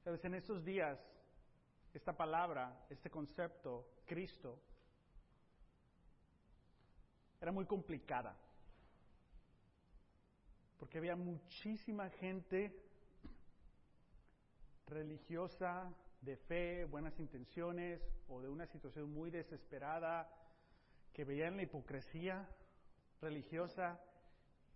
Sabes, 0.03 0.23
en 0.25 0.35
estos 0.35 0.63
días, 0.63 0.99
esta 1.93 2.15
palabra, 2.15 2.85
este 2.89 3.09
concepto, 3.09 3.87
Cristo, 4.05 4.59
era 7.39 7.51
muy 7.51 7.65
complicada. 7.65 8.35
Porque 10.77 10.97
había 10.97 11.15
muchísima 11.15 12.09
gente 12.09 12.75
religiosa, 14.87 15.93
de 16.21 16.35
fe, 16.37 16.85
buenas 16.85 17.17
intenciones 17.19 18.01
o 18.27 18.41
de 18.41 18.49
una 18.49 18.65
situación 18.65 19.13
muy 19.13 19.29
desesperada, 19.31 20.29
que 21.13 21.23
veían 21.23 21.55
la 21.55 21.63
hipocresía 21.63 22.49
religiosa, 23.21 24.01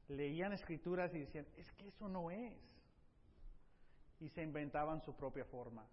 leían 0.09 0.51
escrituras 0.53 1.13
y 1.13 1.19
decían, 1.19 1.47
es 1.55 1.71
que 1.73 1.87
eso 1.87 2.09
no 2.09 2.31
es. 2.31 2.57
Y 4.19 4.29
se 4.29 4.43
inventaban 4.43 5.01
su 5.01 5.15
propia 5.15 5.45
forma, 5.45 5.87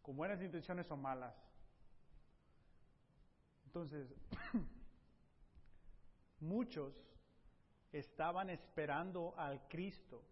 con 0.00 0.16
buenas 0.16 0.40
intenciones 0.40 0.90
o 0.90 0.96
malas. 0.96 1.34
Entonces, 3.66 4.08
muchos 6.40 6.94
estaban 7.92 8.48
esperando 8.50 9.34
al 9.36 9.68
Cristo, 9.68 10.22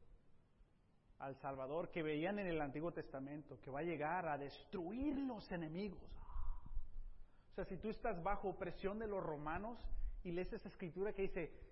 al 1.19 1.37
Salvador, 1.37 1.91
que 1.91 2.03
veían 2.03 2.39
en 2.39 2.47
el 2.47 2.61
Antiguo 2.61 2.93
Testamento, 2.93 3.61
que 3.61 3.71
va 3.71 3.81
a 3.81 3.85
llegar 3.85 4.27
a 4.27 4.39
destruir 4.39 5.19
los 5.19 5.51
enemigos. 5.53 6.01
O 7.51 7.55
sea, 7.55 7.65
si 7.65 7.77
tú 7.77 7.91
estás 7.91 8.23
bajo 8.23 8.57
presión 8.57 8.99
de 8.99 9.07
los 9.07 9.23
romanos 9.23 9.79
y 10.23 10.33
lees 10.33 10.53
esa 10.53 10.69
escritura 10.69 11.13
que 11.13 11.23
dice, 11.23 11.64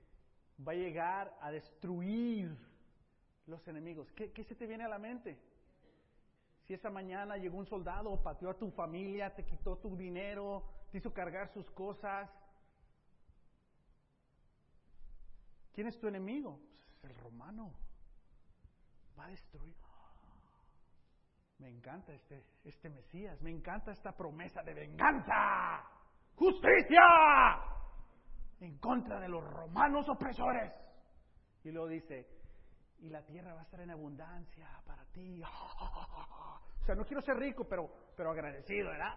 va 0.66 0.72
a 0.72 0.76
llegar 0.76 1.36
a 1.40 1.50
destruir 1.50 2.56
los 3.46 3.66
enemigos, 3.66 4.10
¿qué, 4.12 4.32
qué 4.32 4.44
se 4.44 4.54
te 4.54 4.66
viene 4.66 4.84
a 4.84 4.88
la 4.88 4.98
mente? 4.98 5.38
Si 6.66 6.74
esa 6.74 6.90
mañana 6.90 7.36
llegó 7.36 7.58
un 7.58 7.66
soldado, 7.66 8.22
pateó 8.22 8.50
a 8.50 8.58
tu 8.58 8.70
familia, 8.70 9.34
te 9.34 9.44
quitó 9.44 9.78
tu 9.78 9.96
dinero, 9.96 10.64
te 10.90 10.98
hizo 10.98 11.12
cargar 11.12 11.48
sus 11.52 11.68
cosas, 11.72 12.30
¿Quién 15.72 15.86
es 15.86 15.98
tu 15.98 16.06
enemigo? 16.06 16.60
Pues 17.00 17.12
el 17.12 17.14
romano. 17.22 17.72
Va 19.18 19.24
a 19.24 19.28
destruir. 19.28 19.74
Me 21.58 21.68
encanta 21.68 22.12
este, 22.12 22.44
este 22.64 22.90
Mesías, 22.90 23.40
me 23.40 23.50
encanta 23.50 23.92
esta 23.92 24.16
promesa 24.16 24.64
de 24.64 24.74
venganza, 24.74 25.84
justicia, 26.34 27.00
en 28.62 28.78
contra 28.78 29.18
de 29.18 29.28
los 29.28 29.42
romanos 29.44 30.08
opresores. 30.08 30.72
Y 31.64 31.70
luego 31.70 31.88
dice, 31.88 32.28
y 33.00 33.08
la 33.08 33.24
tierra 33.24 33.54
va 33.54 33.60
a 33.60 33.64
estar 33.64 33.80
en 33.80 33.90
abundancia 33.90 34.68
para 34.86 35.04
ti. 35.06 35.42
O 36.82 36.84
sea, 36.84 36.96
no 36.96 37.04
quiero 37.04 37.22
ser 37.22 37.36
rico, 37.36 37.62
pero, 37.62 37.88
pero 38.16 38.32
agradecido, 38.32 38.88
¿verdad? 38.88 39.16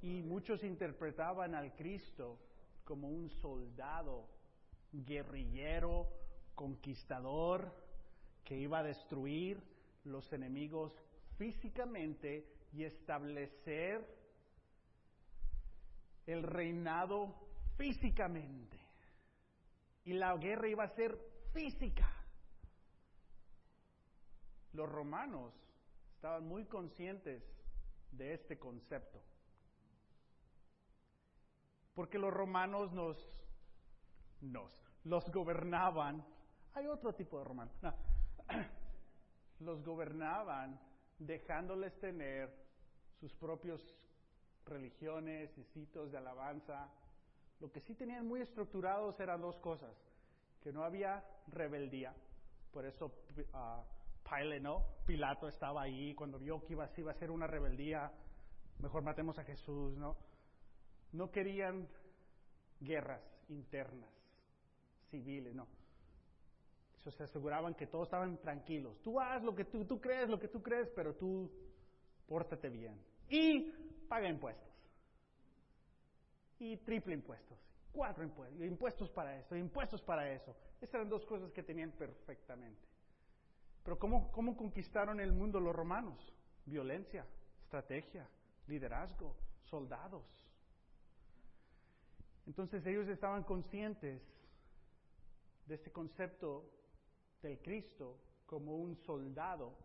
Y 0.00 0.22
muchos 0.22 0.64
interpretaban 0.64 1.54
al 1.54 1.74
Cristo 1.74 2.38
como 2.84 3.10
un 3.10 3.28
soldado, 3.28 4.30
guerrillero, 4.92 6.08
conquistador, 6.54 7.70
que 8.44 8.56
iba 8.56 8.78
a 8.78 8.82
destruir 8.82 9.62
los 10.04 10.32
enemigos 10.32 10.94
físicamente 11.36 12.48
y 12.72 12.84
establecer 12.84 14.06
el 16.26 16.42
reinado 16.42 17.34
físicamente. 17.76 18.78
Y 20.04 20.12
la 20.12 20.36
guerra 20.36 20.68
iba 20.68 20.84
a 20.84 20.94
ser 20.94 21.18
física. 21.52 22.08
Los 24.72 24.88
romanos 24.88 25.52
estaban 26.14 26.46
muy 26.46 26.64
conscientes 26.66 27.42
de 28.12 28.34
este 28.34 28.58
concepto 28.58 29.20
porque 31.94 32.18
los 32.18 32.32
romanos 32.32 32.92
nos, 32.92 33.16
nos, 34.42 34.70
los 35.04 35.28
gobernaban 35.32 36.22
hay 36.76 36.86
otro 36.88 37.14
tipo 37.14 37.38
de 37.38 37.44
romanos. 37.44 37.74
No. 37.80 37.94
Los 39.60 39.82
gobernaban 39.82 40.78
dejándoles 41.18 41.98
tener 41.98 42.54
sus 43.18 43.32
propios 43.32 43.80
religiones 44.66 45.56
y 45.56 45.64
sitios 45.64 46.10
de 46.10 46.18
alabanza. 46.18 46.88
Lo 47.60 47.70
que 47.70 47.80
sí 47.80 47.94
tenían 47.94 48.26
muy 48.26 48.42
estructurados 48.42 49.18
eran 49.20 49.40
dos 49.40 49.58
cosas, 49.60 49.94
que 50.62 50.72
no 50.72 50.84
había 50.84 51.24
rebeldía, 51.48 52.14
por 52.72 52.84
eso 52.84 53.06
uh, 53.54 54.60
¿no? 54.60 54.84
Pilato 55.06 55.48
estaba 55.48 55.82
ahí 55.82 56.14
cuando 56.14 56.38
vio 56.38 56.62
que 56.64 56.72
iba, 56.72 56.84
a 56.84 57.14
ser 57.14 57.30
una 57.30 57.46
rebeldía, 57.46 58.12
mejor 58.80 59.02
matemos 59.02 59.38
a 59.38 59.44
Jesús, 59.44 59.96
¿no? 59.96 60.16
No 61.12 61.30
querían 61.30 61.88
guerras 62.80 63.22
internas, 63.48 64.10
civiles, 65.10 65.54
no. 65.54 65.66
Se 67.04 67.22
aseguraban 67.22 67.74
que 67.74 67.86
todos 67.86 68.08
estaban 68.08 68.36
tranquilos. 68.38 69.00
Tú 69.00 69.20
haz 69.20 69.40
lo 69.44 69.54
que 69.54 69.64
tú, 69.64 69.84
tú 69.84 70.00
crees, 70.00 70.28
lo 70.28 70.40
que 70.40 70.48
tú 70.48 70.60
crees, 70.60 70.90
pero 70.90 71.14
tú 71.14 71.48
pórtate 72.26 72.68
bien. 72.68 73.00
Y 73.28 73.72
paga 74.06 74.28
impuestos. 74.28 74.66
Y 76.58 76.76
triple 76.78 77.14
impuestos. 77.14 77.58
Cuatro 77.92 78.24
impuestos. 78.24 78.60
Impuestos 78.62 79.10
para 79.10 79.38
esto, 79.38 79.56
impuestos 79.56 80.02
para 80.02 80.30
eso. 80.32 80.56
Esas 80.80 80.94
eran 80.94 81.08
dos 81.08 81.24
cosas 81.26 81.52
que 81.52 81.62
tenían 81.62 81.92
perfectamente. 81.92 82.86
Pero 83.82 83.98
¿cómo, 83.98 84.30
cómo 84.32 84.56
conquistaron 84.56 85.20
el 85.20 85.32
mundo 85.32 85.60
los 85.60 85.74
romanos? 85.74 86.32
Violencia, 86.64 87.24
estrategia, 87.62 88.28
liderazgo, 88.66 89.36
soldados. 89.64 90.24
Entonces 92.46 92.84
ellos 92.86 93.08
estaban 93.08 93.44
conscientes 93.44 94.22
de 95.66 95.74
este 95.74 95.90
concepto 95.90 96.70
del 97.42 97.58
Cristo 97.60 98.18
como 98.46 98.76
un 98.76 98.96
soldado 98.96 99.76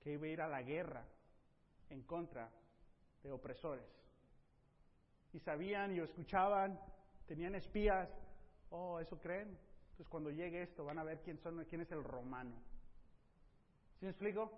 que 0.00 0.12
iba 0.12 0.26
a 0.26 0.28
ir 0.28 0.40
a 0.40 0.48
la 0.48 0.62
guerra 0.62 1.04
en 1.90 2.02
contra 2.02 2.50
de 3.22 3.32
opresores. 3.32 3.86
Y 5.32 5.40
sabían 5.40 5.94
y 5.94 6.00
escuchaban, 6.00 6.78
tenían 7.26 7.54
espías, 7.54 8.08
oh, 8.70 8.98
¿eso 9.00 9.18
creen? 9.18 9.48
Entonces 9.90 10.08
cuando 10.08 10.30
llegue 10.30 10.62
esto 10.62 10.84
van 10.84 10.98
a 10.98 11.04
ver 11.04 11.20
quién, 11.20 11.38
son, 11.38 11.64
quién 11.66 11.82
es 11.82 11.92
el 11.92 12.02
romano. 12.02 12.56
¿Sí 13.98 14.06
me 14.06 14.10
explico? 14.10 14.50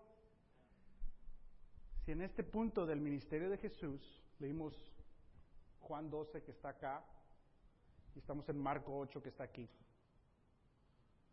Si 2.04 2.12
en 2.12 2.22
este 2.22 2.42
punto 2.44 2.86
del 2.86 3.00
ministerio 3.00 3.50
de 3.50 3.58
Jesús 3.58 4.22
leímos 4.38 4.74
Juan 5.80 6.10
12 6.10 6.42
que 6.42 6.52
está 6.52 6.70
acá, 6.70 7.04
y 8.14 8.18
estamos 8.18 8.48
en 8.48 8.58
Marco 8.58 8.96
8 8.98 9.22
que 9.22 9.28
está 9.30 9.44
aquí. 9.44 9.68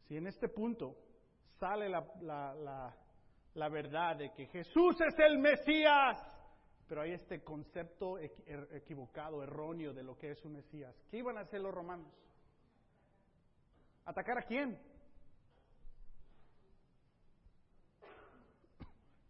Si 0.08 0.18
en 0.18 0.28
este 0.28 0.48
punto 0.50 0.96
sale 1.60 1.90
la, 1.90 2.06
la, 2.22 2.96
la, 3.54 3.70
verdad 3.70 4.16
de 4.16 4.32
que 4.32 4.48
Jesús 4.48 4.96
es 5.02 5.14
el 5.20 5.38
Mesías, 5.38 6.18
pero 6.90 7.02
hay 7.02 7.12
este 7.12 7.44
concepto 7.44 8.18
er, 8.18 8.68
equivocado, 8.72 9.44
erróneo 9.44 9.94
de 9.94 10.02
lo 10.02 10.18
que 10.18 10.32
es 10.32 10.44
un 10.44 10.54
Mesías, 10.54 10.96
¿qué 11.12 11.18
iban 11.18 11.38
a 11.38 11.42
hacer 11.42 11.62
los 11.62 11.72
romanos? 11.72 12.12
¿Atacar 14.06 14.40
a 14.40 14.42
quién? 14.42 14.76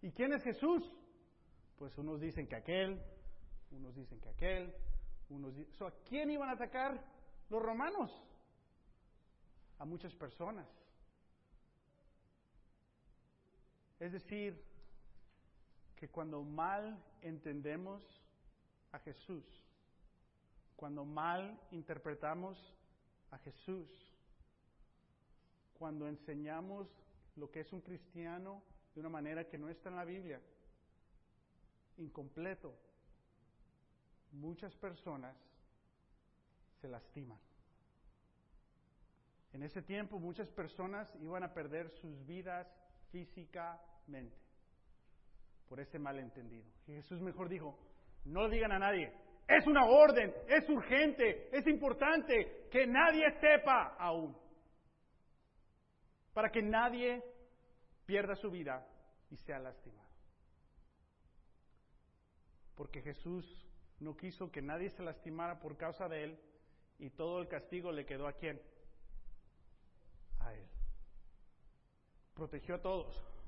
¿Y 0.02 0.12
quién 0.12 0.32
es 0.32 0.42
Jesús? 0.42 0.90
Pues 1.78 1.98
unos 1.98 2.22
dicen 2.22 2.48
que 2.48 2.56
aquel, 2.56 3.02
unos 3.72 3.94
dicen 3.94 4.22
que 4.22 4.30
aquel, 4.30 4.74
unos 5.30 5.54
dicen... 5.54 5.88
¿A 5.88 5.92
quién 6.06 6.32
iban 6.32 6.48
a 6.48 6.54
atacar? 6.54 7.04
Los 7.50 7.62
romanos, 7.62 8.10
a 9.80 9.84
muchas 9.84 10.16
personas. 10.16 10.66
Es 14.00 14.14
decir, 14.14 14.64
que 16.00 16.08
cuando 16.08 16.42
mal 16.44 16.98
entendemos 17.22 18.02
a 18.94 19.00
Jesús, 19.00 19.44
cuando 20.78 21.04
mal 21.04 21.60
interpretamos 21.72 22.58
a 23.32 23.38
Jesús, 23.40 23.86
cuando 25.78 26.08
enseñamos 26.08 26.88
lo 27.36 27.52
que 27.52 27.60
es 27.60 27.74
un 27.74 27.82
cristiano 27.82 28.64
de 28.96 29.02
una 29.02 29.10
manera 29.10 29.50
que 29.50 29.58
no 29.58 29.68
está 29.68 29.90
en 29.90 29.98
la 29.98 30.06
Biblia, 30.06 30.40
incompleto, 31.98 32.74
muchas 34.32 34.74
personas 34.78 35.36
se 36.80 36.88
lastiman. 36.88 37.40
En 39.52 39.64
ese 39.64 39.82
tiempo 39.82 40.18
muchas 40.18 40.48
personas 40.50 41.14
iban 41.22 41.44
a 41.44 41.54
perder 41.54 41.90
sus 41.90 42.26
vidas 42.26 42.68
físicamente 43.12 44.49
por 45.70 45.80
ese 45.80 46.00
malentendido. 46.00 46.66
Y 46.88 46.94
Jesús 46.94 47.22
mejor 47.22 47.48
dijo, 47.48 47.78
no 48.26 48.42
lo 48.42 48.50
digan 48.50 48.72
a 48.72 48.80
nadie, 48.80 49.14
es 49.48 49.66
una 49.68 49.86
orden, 49.86 50.34
es 50.48 50.68
urgente, 50.68 51.50
es 51.56 51.66
importante 51.68 52.68
que 52.72 52.86
nadie 52.88 53.32
sepa 53.40 53.96
aún, 54.00 54.36
para 56.34 56.52
que 56.52 56.62
nadie 56.62 57.24
pierda 58.06 58.36
su 58.36 58.50
vida 58.50 58.86
y 59.30 59.38
sea 59.38 59.60
lastimado. 59.60 60.10
Porque 62.76 63.02
Jesús 63.02 63.46
no 64.00 64.16
quiso 64.16 64.52
que 64.52 64.62
nadie 64.62 64.90
se 64.92 65.04
lastimara 65.04 65.60
por 65.60 65.78
causa 65.78 66.08
de 66.08 66.24
él, 66.24 66.40
y 66.98 67.12
todo 67.12 67.42
el 67.42 67.48
castigo 67.48 67.92
le 67.92 68.06
quedó 68.06 68.28
a 68.28 68.34
quién? 68.34 68.62
A 70.40 70.54
él. 70.54 70.68
Protegió 72.34 72.76
a 72.76 72.82
todos. 72.82 73.39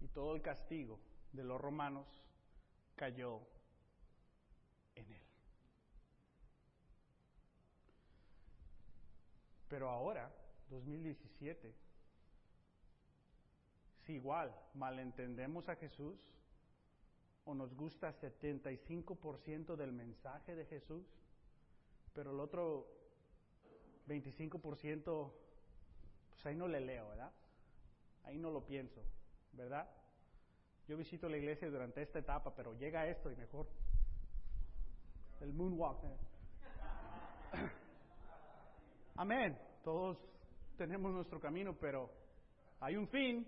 Y 0.00 0.08
todo 0.08 0.34
el 0.34 0.42
castigo 0.42 0.98
de 1.32 1.44
los 1.44 1.60
romanos 1.60 2.06
cayó 2.94 3.40
en 4.94 5.10
él. 5.10 5.22
Pero 9.68 9.90
ahora, 9.90 10.32
2017, 10.70 11.74
si 14.04 14.12
igual 14.14 14.54
malentendemos 14.74 15.68
a 15.68 15.76
Jesús, 15.76 16.16
o 17.44 17.54
nos 17.54 17.74
gusta 17.74 18.12
75% 18.12 19.76
del 19.76 19.92
mensaje 19.92 20.54
de 20.56 20.66
Jesús, 20.66 21.06
pero 22.12 22.32
el 22.32 22.40
otro 22.40 22.88
25%, 24.08 25.32
pues 26.30 26.46
ahí 26.46 26.56
no 26.56 26.66
le 26.66 26.80
leo, 26.80 27.08
¿verdad? 27.08 27.32
Ahí 28.24 28.36
no 28.38 28.50
lo 28.50 28.66
pienso, 28.66 29.00
¿verdad? 29.52 29.88
Yo 30.88 30.96
visito 30.96 31.28
la 31.28 31.36
iglesia 31.36 31.68
durante 31.68 32.02
esta 32.02 32.18
etapa, 32.18 32.54
pero 32.54 32.74
llega 32.74 33.06
esto 33.06 33.30
y 33.30 33.36
mejor. 33.36 33.66
El 35.40 35.52
moonwalk. 35.52 36.04
¿eh? 36.04 36.16
Amén. 39.16 39.58
Todos 39.82 40.18
tenemos 40.76 41.12
nuestro 41.12 41.40
camino, 41.40 41.76
pero 41.78 42.10
hay 42.80 42.96
un 42.96 43.08
fin 43.08 43.46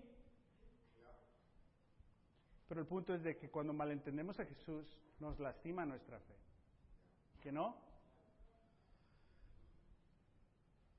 pero 2.69 2.81
el 2.81 2.87
punto 2.87 3.15
es 3.15 3.23
de 3.23 3.35
que 3.35 3.49
cuando 3.49 3.73
malentendemos 3.73 4.39
a 4.39 4.45
Jesús 4.45 4.85
nos 5.19 5.39
lastima 5.39 5.87
nuestra 5.87 6.19
fe. 6.19 6.35
¿Que 7.41 7.51
no? 7.51 7.75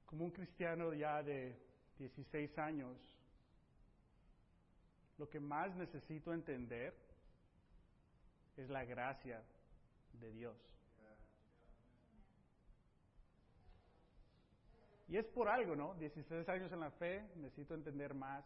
Como 0.05 0.25
un 0.25 0.33
cristiano 0.33 0.93
ya 0.93 1.23
de 1.23 1.57
16 1.97 2.59
años, 2.59 2.99
lo 5.21 5.29
que 5.29 5.39
más 5.39 5.77
necesito 5.77 6.33
entender 6.33 6.95
es 8.57 8.71
la 8.71 8.87
gracia 8.87 9.43
de 10.15 10.33
Dios. 10.33 10.57
Y 15.09 15.19
es 15.19 15.27
por 15.27 15.49
algo, 15.49 15.77
¿no? 15.77 15.95
16 15.97 16.49
años 16.49 16.73
en 16.73 16.81
la 16.81 16.91
fe, 16.93 17.23
necesito 17.37 17.75
entender 17.75 18.15
más 18.15 18.43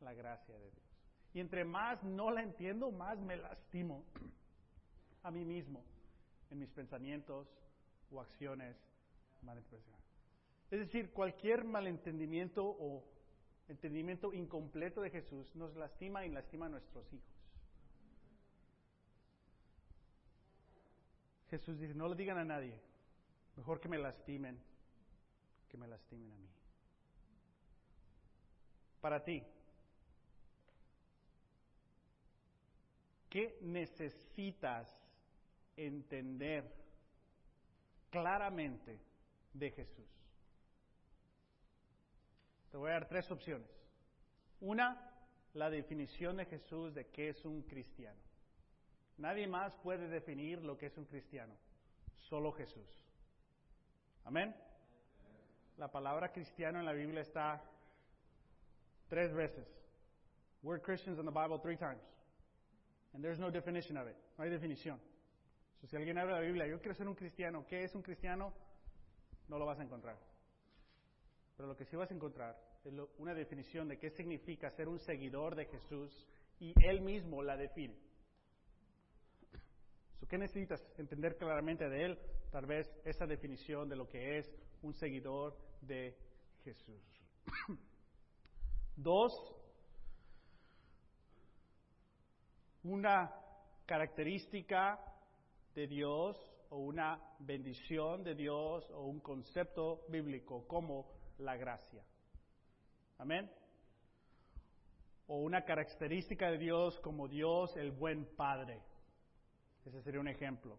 la 0.00 0.14
gracia 0.14 0.56
de 0.56 0.70
Dios. 0.70 0.84
Y 1.32 1.40
entre 1.40 1.64
más 1.64 2.00
no 2.04 2.30
la 2.30 2.44
entiendo, 2.44 2.92
más 2.92 3.18
me 3.18 3.36
lastimo 3.36 4.04
a 5.24 5.32
mí 5.32 5.44
mismo 5.44 5.82
en 6.50 6.60
mis 6.60 6.70
pensamientos 6.70 7.48
o 8.12 8.20
acciones 8.20 8.76
Es 10.70 10.78
decir, 10.78 11.10
cualquier 11.10 11.64
malentendimiento 11.64 12.64
o 12.64 13.02
entendimiento 13.68 14.32
incompleto 14.32 15.00
de 15.00 15.10
Jesús 15.10 15.54
nos 15.54 15.74
lastima 15.76 16.24
y 16.24 16.30
lastima 16.30 16.66
a 16.66 16.70
nuestros 16.70 17.12
hijos. 17.12 17.34
Jesús 21.50 21.78
dice, 21.78 21.94
no 21.94 22.08
lo 22.08 22.14
digan 22.14 22.38
a 22.38 22.44
nadie, 22.44 22.80
mejor 23.56 23.80
que 23.80 23.88
me 23.88 23.98
lastimen, 23.98 24.58
que 25.68 25.76
me 25.76 25.86
lastimen 25.86 26.32
a 26.32 26.36
mí. 26.36 26.48
Para 29.00 29.22
ti, 29.22 29.44
¿Qué 33.34 33.58
necesitas 33.62 34.96
entender 35.76 36.72
claramente 38.10 39.00
de 39.52 39.72
Jesús? 39.72 40.23
Te 42.74 42.78
voy 42.78 42.90
a 42.90 42.94
dar 42.94 43.06
tres 43.06 43.30
opciones. 43.30 43.70
Una, 44.58 45.00
la 45.52 45.70
definición 45.70 46.36
de 46.38 46.44
Jesús 46.44 46.92
de 46.92 47.06
qué 47.06 47.28
es 47.28 47.44
un 47.44 47.62
cristiano. 47.62 48.18
Nadie 49.16 49.46
más 49.46 49.72
puede 49.76 50.08
definir 50.08 50.60
lo 50.60 50.76
que 50.76 50.86
es 50.86 50.98
un 50.98 51.04
cristiano, 51.04 51.54
solo 52.28 52.50
Jesús. 52.50 53.00
Amén. 54.24 54.52
La 55.76 55.92
palabra 55.92 56.32
cristiano 56.32 56.80
en 56.80 56.84
la 56.84 56.92
Biblia 56.94 57.20
está 57.20 57.62
tres 59.06 59.32
veces. 59.32 59.68
We're 60.64 60.82
Christians 60.82 61.20
in 61.20 61.26
the 61.26 61.30
Bible 61.30 61.60
three 61.60 61.76
times. 61.76 62.02
And 63.12 63.22
there's 63.22 63.38
no 63.38 63.52
definition 63.52 63.96
of 63.96 64.08
it. 64.08 64.16
No 64.36 64.42
hay 64.42 64.50
definición. 64.50 64.98
si 65.86 65.94
alguien 65.94 66.16
de 66.16 66.24
la 66.26 66.40
Biblia, 66.40 66.66
yo 66.66 66.80
quiero 66.80 66.96
ser 66.96 67.06
un 67.06 67.14
cristiano, 67.14 67.64
¿qué 67.68 67.84
es 67.84 67.94
un 67.94 68.02
cristiano? 68.02 68.52
No 69.46 69.60
lo 69.60 69.64
vas 69.64 69.78
a 69.78 69.84
encontrar. 69.84 70.33
Pero 71.56 71.68
lo 71.68 71.76
que 71.76 71.84
sí 71.84 71.96
vas 71.96 72.10
a 72.10 72.14
encontrar 72.14 72.56
es 72.84 72.92
una 73.18 73.34
definición 73.34 73.88
de 73.88 73.98
qué 73.98 74.10
significa 74.10 74.70
ser 74.70 74.88
un 74.88 74.98
seguidor 74.98 75.54
de 75.54 75.66
Jesús 75.66 76.26
y 76.58 76.74
Él 76.84 77.00
mismo 77.00 77.42
la 77.42 77.56
define. 77.56 77.96
¿Qué 80.28 80.38
necesitas 80.38 80.82
entender 80.96 81.36
claramente 81.36 81.88
de 81.88 82.04
Él? 82.04 82.18
Tal 82.50 82.66
vez 82.66 82.88
esa 83.04 83.26
definición 83.26 83.88
de 83.88 83.96
lo 83.96 84.08
que 84.08 84.38
es 84.38 84.52
un 84.82 84.94
seguidor 84.94 85.56
de 85.82 86.16
Jesús. 86.64 87.02
Dos, 88.96 89.32
una 92.84 93.32
característica 93.86 94.98
de 95.74 95.86
Dios 95.86 96.36
o 96.70 96.78
una 96.78 97.20
bendición 97.40 98.24
de 98.24 98.34
Dios 98.34 98.88
o 98.90 99.04
un 99.04 99.20
concepto 99.20 100.04
bíblico 100.08 100.66
como 100.66 101.06
la 101.38 101.56
gracia. 101.56 102.04
Amén. 103.18 103.50
O 105.26 105.38
una 105.38 105.64
característica 105.64 106.50
de 106.50 106.58
Dios 106.58 106.98
como 107.00 107.28
Dios 107.28 107.76
el 107.76 107.92
buen 107.92 108.26
Padre. 108.36 108.80
Ese 109.84 110.02
sería 110.02 110.20
un 110.20 110.28
ejemplo. 110.28 110.78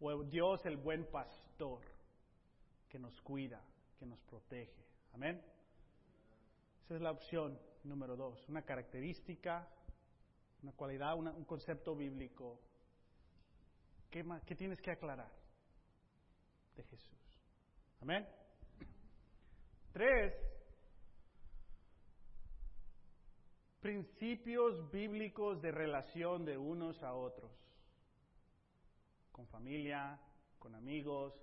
O 0.00 0.22
Dios 0.24 0.64
el 0.66 0.76
buen 0.76 1.04
pastor 1.06 1.80
que 2.88 2.98
nos 2.98 3.20
cuida, 3.22 3.60
que 3.98 4.06
nos 4.06 4.20
protege. 4.22 4.84
Amén. 5.12 5.42
Esa 6.84 6.96
es 6.96 7.00
la 7.00 7.10
opción 7.10 7.58
número 7.84 8.16
dos. 8.16 8.48
Una 8.48 8.62
característica, 8.62 9.68
una 10.62 10.72
cualidad, 10.72 11.16
un 11.16 11.44
concepto 11.44 11.94
bíblico. 11.94 12.58
¿Qué, 14.10 14.24
¿Qué 14.46 14.54
tienes 14.54 14.80
que 14.80 14.90
aclarar 14.90 15.30
de 16.76 16.82
Jesús? 16.84 17.18
Amén. 18.00 18.26
Tres, 19.92 20.34
principios 23.80 24.90
bíblicos 24.90 25.62
de 25.62 25.70
relación 25.70 26.44
de 26.44 26.58
unos 26.58 27.02
a 27.02 27.14
otros, 27.14 27.50
con 29.32 29.46
familia, 29.46 30.20
con 30.58 30.74
amigos, 30.74 31.34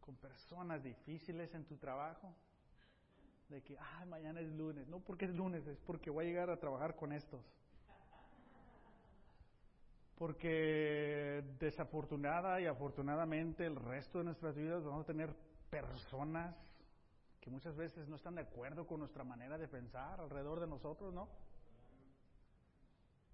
con 0.00 0.16
personas 0.16 0.82
difíciles 0.82 1.54
en 1.54 1.64
tu 1.66 1.76
trabajo, 1.76 2.34
de 3.48 3.62
que, 3.62 3.76
ah, 3.78 4.04
mañana 4.06 4.40
es 4.40 4.48
lunes, 4.52 4.88
no 4.88 5.00
porque 5.00 5.26
es 5.26 5.34
lunes, 5.34 5.66
es 5.66 5.78
porque 5.80 6.08
voy 6.08 6.24
a 6.24 6.28
llegar 6.28 6.50
a 6.50 6.58
trabajar 6.58 6.96
con 6.96 7.12
estos. 7.12 7.44
Porque 10.16 11.42
desafortunada 11.58 12.60
y 12.60 12.66
afortunadamente 12.66 13.66
el 13.66 13.76
resto 13.76 14.18
de 14.18 14.24
nuestras 14.24 14.54
vidas 14.54 14.84
vamos 14.84 15.04
a 15.04 15.06
tener 15.06 15.34
personas 15.70 16.54
muchas 17.50 17.76
veces 17.76 18.08
no 18.08 18.16
están 18.16 18.36
de 18.36 18.42
acuerdo 18.42 18.86
con 18.86 19.00
nuestra 19.00 19.24
manera 19.24 19.58
de 19.58 19.68
pensar 19.68 20.20
alrededor 20.20 20.60
de 20.60 20.66
nosotros, 20.66 21.12
¿no? 21.12 21.28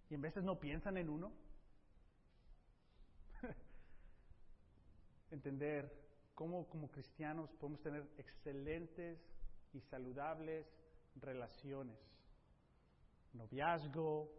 Y 0.08 0.14
en 0.14 0.20
veces 0.20 0.42
no 0.42 0.58
piensan 0.58 0.96
en 0.96 1.08
uno. 1.08 1.32
Entender 5.30 5.92
cómo 6.34 6.68
como 6.68 6.90
cristianos 6.90 7.50
podemos 7.60 7.80
tener 7.82 8.08
excelentes 8.16 9.20
y 9.72 9.80
saludables 9.82 10.66
relaciones. 11.16 11.98
Noviazgo, 13.32 14.30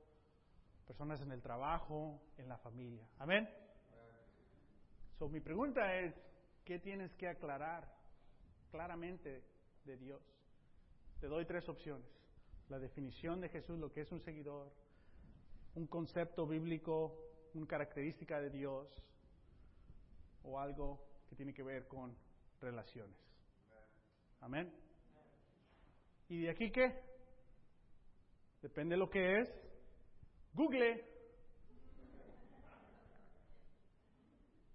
personas 0.85 1.21
en 1.21 1.31
el 1.31 1.41
trabajo, 1.41 2.21
en 2.37 2.47
la 2.47 2.57
familia. 2.57 3.07
Amén. 3.19 3.47
So, 5.19 5.27
mi 5.27 5.41
pregunta 5.41 5.95
es, 5.99 6.15
¿qué 6.63 6.79
tienes 6.79 7.13
que 7.15 7.27
aclarar 7.27 7.91
claramente 8.71 9.43
de 9.87 9.97
Dios? 9.97 10.21
Te 11.19 11.27
doy 11.27 11.45
tres 11.45 11.67
opciones. 11.67 12.05
La 12.69 12.77
definición 12.77 13.41
de 13.41 13.49
Jesús, 13.49 13.79
lo 13.79 13.91
que 13.91 14.01
es 14.01 14.11
un 14.11 14.19
seguidor, 14.21 14.71
un 15.75 15.87
concepto 15.87 16.45
bíblico, 16.45 17.17
una 17.53 17.65
característica 17.65 18.39
de 18.39 18.49
Dios 18.49 18.87
o 20.43 20.59
algo 20.59 21.03
que 21.27 21.35
tiene 21.35 21.53
que 21.53 21.63
ver 21.63 21.87
con 21.87 22.15
relaciones. 22.61 23.17
Amén. 24.41 24.71
¿Y 26.29 26.43
de 26.43 26.49
aquí 26.49 26.71
qué? 26.71 27.01
Depende 28.61 28.95
de 28.95 28.99
lo 28.99 29.09
que 29.09 29.39
es. 29.39 29.49
Google. 30.53 31.05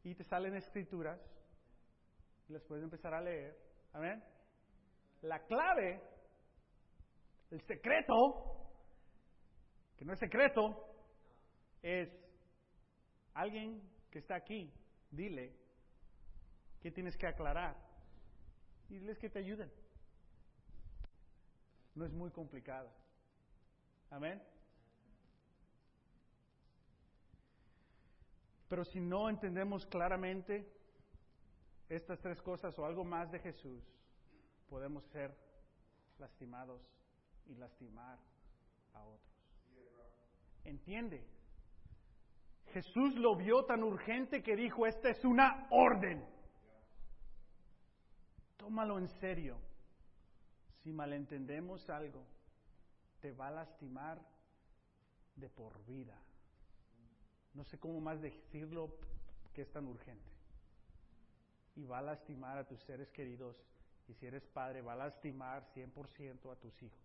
Y 0.04 0.14
te 0.14 0.24
salen 0.24 0.54
escrituras. 0.56 1.20
Y 2.48 2.52
las 2.54 2.62
puedes 2.62 2.82
empezar 2.82 3.12
a 3.14 3.20
leer. 3.20 3.56
Amén. 3.92 4.22
La 5.22 5.38
clave, 5.46 6.00
el 7.50 7.60
secreto, 7.62 8.14
que 9.96 10.04
no 10.04 10.12
es 10.12 10.18
secreto, 10.18 10.94
es 11.82 12.08
alguien 13.34 13.82
que 14.10 14.18
está 14.18 14.36
aquí, 14.36 14.72
dile 15.10 15.54
qué 16.80 16.90
tienes 16.90 17.16
que 17.16 17.26
aclarar 17.26 17.76
y 18.88 18.98
diles 18.98 19.18
que 19.18 19.30
te 19.30 19.38
ayuden. 19.38 19.72
No 21.94 22.04
es 22.04 22.12
muy 22.12 22.30
complicado. 22.30 22.90
Amén. 24.10 24.42
Pero 28.68 28.84
si 28.84 29.00
no 29.00 29.28
entendemos 29.28 29.86
claramente 29.86 30.66
estas 31.88 32.18
tres 32.20 32.40
cosas 32.40 32.78
o 32.78 32.86
algo 32.86 33.04
más 33.04 33.30
de 33.30 33.38
Jesús, 33.38 33.84
podemos 34.72 35.04
ser 35.08 35.36
lastimados 36.18 36.80
y 37.44 37.54
lastimar 37.56 38.18
a 38.94 39.04
otros. 39.04 39.36
Entiende. 40.64 41.22
Jesús 42.72 43.14
lo 43.16 43.36
vio 43.36 43.66
tan 43.66 43.82
urgente 43.82 44.42
que 44.42 44.56
dijo, 44.56 44.86
esta 44.86 45.10
es 45.10 45.22
una 45.26 45.66
orden. 45.70 46.26
Tómalo 48.56 48.98
en 48.98 49.08
serio. 49.20 49.58
Si 50.82 50.90
malentendemos 50.90 51.90
algo, 51.90 52.24
te 53.20 53.30
va 53.30 53.48
a 53.48 53.50
lastimar 53.50 54.22
de 55.36 55.50
por 55.50 55.84
vida. 55.84 56.18
No 57.52 57.62
sé 57.64 57.78
cómo 57.78 58.00
más 58.00 58.22
decirlo 58.22 58.96
que 59.52 59.60
es 59.60 59.70
tan 59.70 59.86
urgente. 59.86 60.32
Y 61.76 61.84
va 61.84 61.98
a 61.98 62.02
lastimar 62.02 62.56
a 62.56 62.66
tus 62.66 62.80
seres 62.84 63.10
queridos. 63.10 63.54
Y 64.12 64.14
si 64.16 64.26
eres 64.26 64.46
padre, 64.48 64.82
va 64.82 64.92
a 64.92 64.96
lastimar 64.96 65.64
100% 65.74 66.52
a 66.52 66.56
tus 66.56 66.82
hijos. 66.82 67.00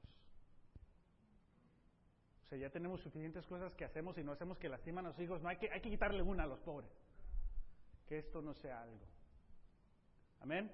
O 2.44 2.48
sea, 2.50 2.58
ya 2.58 2.70
tenemos 2.70 3.00
suficientes 3.00 3.46
cosas 3.46 3.74
que 3.76 3.86
hacemos 3.86 4.18
y 4.18 4.26
no 4.26 4.34
hacemos 4.34 4.58
que 4.58 4.68
lastiman 4.68 5.06
a 5.06 5.10
los 5.10 5.20
hijos. 5.20 5.42
No 5.42 5.48
hay 5.48 5.56
que, 5.56 5.72
hay 5.72 5.80
que 5.80 5.90
quitarle 5.90 6.22
una 6.22 6.44
a 6.44 6.48
los 6.48 6.60
pobres. 6.60 6.92
Que 8.10 8.18
esto 8.18 8.42
no 8.42 8.54
sea 8.56 8.82
algo. 8.82 9.08
Amén. 10.42 10.70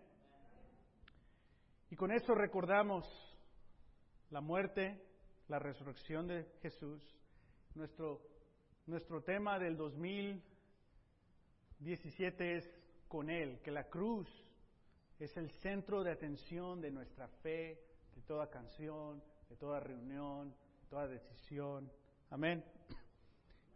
Y 1.92 1.96
con 1.96 2.12
eso 2.12 2.34
recordamos 2.34 3.06
la 4.32 4.42
muerte, 4.42 5.06
la 5.50 5.60
resurrección 5.60 6.26
de 6.26 6.52
Jesús. 6.64 7.00
Nuestro, 7.76 8.24
nuestro 8.88 9.22
tema 9.22 9.60
del 9.60 9.78
2017 9.78 12.56
es 12.56 12.68
con 13.08 13.30
Él, 13.30 13.62
que 13.62 13.70
la 13.70 13.88
cruz 13.88 14.28
es 15.24 15.38
el 15.38 15.50
centro 15.52 16.04
de 16.04 16.12
atención 16.12 16.82
de 16.82 16.92
nuestra 16.92 17.28
fe, 17.28 17.80
de 18.16 18.22
toda 18.24 18.50
canción, 18.50 19.24
de 19.50 19.56
toda 19.56 19.80
reunión, 19.80 20.54
toda 20.90 21.08
decisión. 21.08 21.92
Amén. 22.30 22.64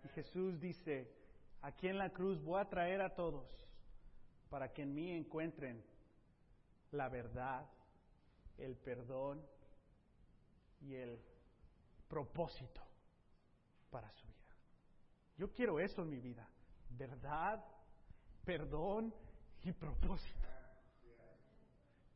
Y 0.03 0.07
Jesús 0.09 0.59
dice, 0.59 1.11
aquí 1.61 1.87
en 1.87 1.97
la 1.97 2.09
cruz 2.09 2.41
voy 2.41 2.59
a 2.59 2.69
traer 2.69 3.01
a 3.01 3.15
todos 3.15 3.47
para 4.49 4.73
que 4.73 4.83
en 4.83 4.93
mí 4.93 5.11
encuentren 5.11 5.83
la 6.91 7.09
verdad, 7.09 7.65
el 8.57 8.75
perdón 8.75 9.45
y 10.81 10.95
el 10.95 11.19
propósito 12.07 12.81
para 13.89 14.11
su 14.11 14.27
vida. 14.27 14.55
Yo 15.37 15.51
quiero 15.51 15.79
eso 15.79 16.01
en 16.01 16.09
mi 16.09 16.19
vida, 16.19 16.47
verdad, 16.89 17.63
perdón 18.43 19.13
y 19.63 19.71
propósito. 19.71 20.46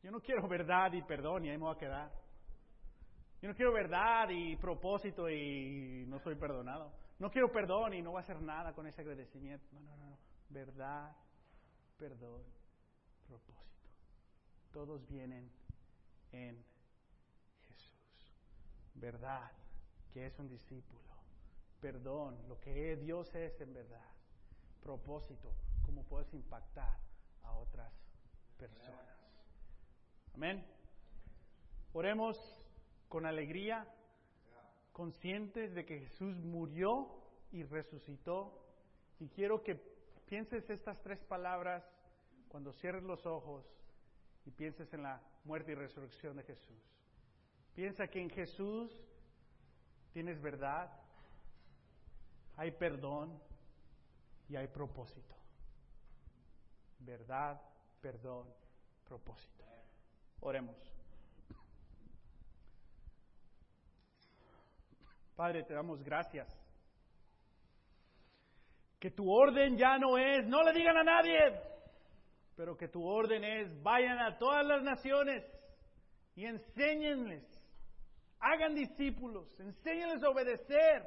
Yo 0.02 0.10
no 0.10 0.20
quiero 0.20 0.48
verdad 0.48 0.92
y 0.92 1.02
perdón 1.02 1.44
y 1.44 1.50
ahí 1.50 1.56
me 1.56 1.64
voy 1.64 1.74
a 1.74 1.78
quedar. 1.78 2.10
Yo 3.40 3.48
no 3.48 3.54
quiero 3.54 3.72
verdad 3.72 4.28
y 4.30 4.56
propósito 4.56 5.28
y 5.30 6.04
no 6.06 6.18
soy 6.18 6.34
perdonado. 6.34 6.92
No 7.18 7.30
quiero 7.30 7.52
perdón 7.52 7.94
y 7.94 8.02
no 8.02 8.10
voy 8.10 8.18
a 8.18 8.22
hacer 8.22 8.40
nada 8.40 8.72
con 8.72 8.86
ese 8.86 9.00
agradecimiento. 9.00 9.64
No, 9.72 9.80
no, 9.80 9.96
no. 9.96 10.18
Verdad, 10.48 11.16
perdón, 11.98 12.42
propósito. 13.26 13.88
Todos 14.72 15.06
vienen 15.06 15.50
en 16.32 16.64
Jesús. 17.68 18.32
Verdad, 18.94 19.52
que 20.12 20.26
es 20.26 20.38
un 20.38 20.48
discípulo. 20.48 21.00
Perdón, 21.80 22.38
lo 22.48 22.58
que 22.60 22.96
Dios 22.96 23.32
es 23.34 23.60
en 23.60 23.72
verdad. 23.72 24.10
Propósito, 24.82 25.54
cómo 25.84 26.04
puedes 26.04 26.32
impactar 26.34 26.98
a 27.42 27.52
otras 27.52 27.92
personas. 28.58 29.21
Amén. 30.34 30.64
Oremos 31.92 32.38
con 33.08 33.26
alegría, 33.26 33.86
conscientes 34.92 35.74
de 35.74 35.84
que 35.84 36.00
Jesús 36.00 36.36
murió 36.38 37.08
y 37.50 37.62
resucitó. 37.64 38.64
Y 39.20 39.28
quiero 39.28 39.62
que 39.62 39.74
pienses 40.26 40.68
estas 40.70 41.00
tres 41.02 41.20
palabras 41.24 41.84
cuando 42.48 42.72
cierres 42.72 43.02
los 43.02 43.24
ojos 43.26 43.64
y 44.46 44.50
pienses 44.50 44.92
en 44.94 45.02
la 45.02 45.20
muerte 45.44 45.72
y 45.72 45.74
resurrección 45.74 46.36
de 46.36 46.42
Jesús. 46.44 46.82
Piensa 47.74 48.08
que 48.08 48.20
en 48.20 48.30
Jesús 48.30 48.90
tienes 50.12 50.40
verdad, 50.40 50.90
hay 52.56 52.70
perdón 52.70 53.38
y 54.48 54.56
hay 54.56 54.68
propósito. 54.68 55.34
Verdad, 56.98 57.60
perdón, 58.00 58.46
propósito. 59.04 59.71
Oremos. 60.42 60.76
Padre, 65.36 65.62
te 65.62 65.72
damos 65.72 66.02
gracias. 66.02 66.48
Que 68.98 69.10
tu 69.10 69.30
orden 69.30 69.76
ya 69.76 69.98
no 69.98 70.18
es, 70.18 70.46
no 70.46 70.62
le 70.62 70.72
digan 70.72 70.96
a 70.96 71.04
nadie, 71.04 71.60
pero 72.56 72.76
que 72.76 72.88
tu 72.88 73.04
orden 73.04 73.42
es, 73.44 73.82
vayan 73.82 74.18
a 74.18 74.36
todas 74.38 74.64
las 74.66 74.82
naciones 74.82 75.44
y 76.34 76.44
enséñenles, 76.44 77.44
hagan 78.38 78.74
discípulos, 78.74 79.48
enséñenles 79.60 80.22
a 80.22 80.28
obedecer. 80.28 81.06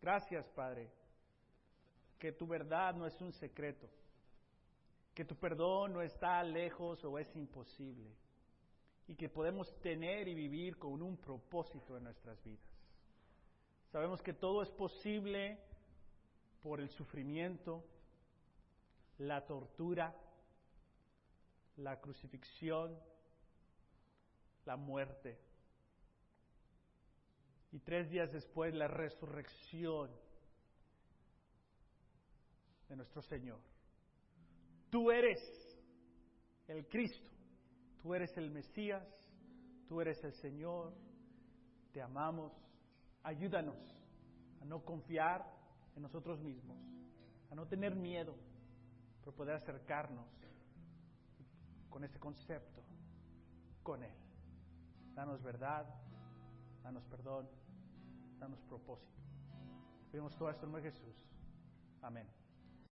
Gracias, 0.00 0.48
Padre, 0.50 0.90
que 2.18 2.32
tu 2.32 2.46
verdad 2.46 2.94
no 2.94 3.06
es 3.06 3.20
un 3.20 3.32
secreto, 3.32 3.88
que 5.14 5.24
tu 5.24 5.36
perdón 5.36 5.94
no 5.94 6.02
está 6.02 6.42
lejos 6.42 7.04
o 7.04 7.18
es 7.18 7.34
imposible, 7.36 8.10
y 9.08 9.14
que 9.14 9.28
podemos 9.28 9.72
tener 9.80 10.26
y 10.28 10.34
vivir 10.34 10.78
con 10.78 11.02
un 11.02 11.16
propósito 11.16 11.96
en 11.96 12.04
nuestras 12.04 12.42
vidas. 12.42 12.66
Sabemos 13.92 14.20
que 14.20 14.32
todo 14.32 14.62
es 14.62 14.70
posible 14.70 15.58
por 16.62 16.80
el 16.80 16.90
sufrimiento, 16.90 17.84
la 19.18 19.46
tortura, 19.46 20.14
la 21.76 22.00
crucifixión, 22.00 22.98
la 24.64 24.76
muerte. 24.76 25.38
Y 27.72 27.78
tres 27.80 28.10
días 28.10 28.32
después 28.32 28.74
la 28.74 28.88
resurrección 28.88 30.10
de 32.88 32.96
nuestro 32.96 33.22
Señor. 33.22 33.60
Tú 34.90 35.10
eres 35.10 35.38
el 36.68 36.86
Cristo, 36.88 37.30
tú 38.06 38.14
eres 38.14 38.36
el 38.36 38.52
Mesías, 38.52 39.04
tú 39.88 40.00
eres 40.00 40.22
el 40.22 40.32
Señor, 40.34 40.92
te 41.92 42.00
amamos 42.00 42.52
Ayúdanos 43.24 43.76
a 44.62 44.64
no 44.64 44.84
confiar 44.84 45.44
en 45.96 46.02
nosotros 46.02 46.40
mismos, 46.40 46.78
a 47.50 47.56
no 47.56 47.66
tener 47.66 47.96
miedo, 47.96 48.36
pero 49.18 49.34
poder 49.34 49.56
acercarnos 49.56 50.24
con 51.90 52.04
ese 52.04 52.20
concepto, 52.20 52.84
con 53.82 54.04
Él. 54.04 54.14
Danos 55.16 55.42
verdad, 55.42 55.84
danos 56.84 57.04
perdón, 57.06 57.48
danos 58.38 58.60
propósito. 58.68 59.20
Pedimos 60.12 60.36
todo 60.36 60.48
esto 60.50 60.64
en 60.66 60.82
Jesús. 60.84 61.26
Amén. 62.02 62.45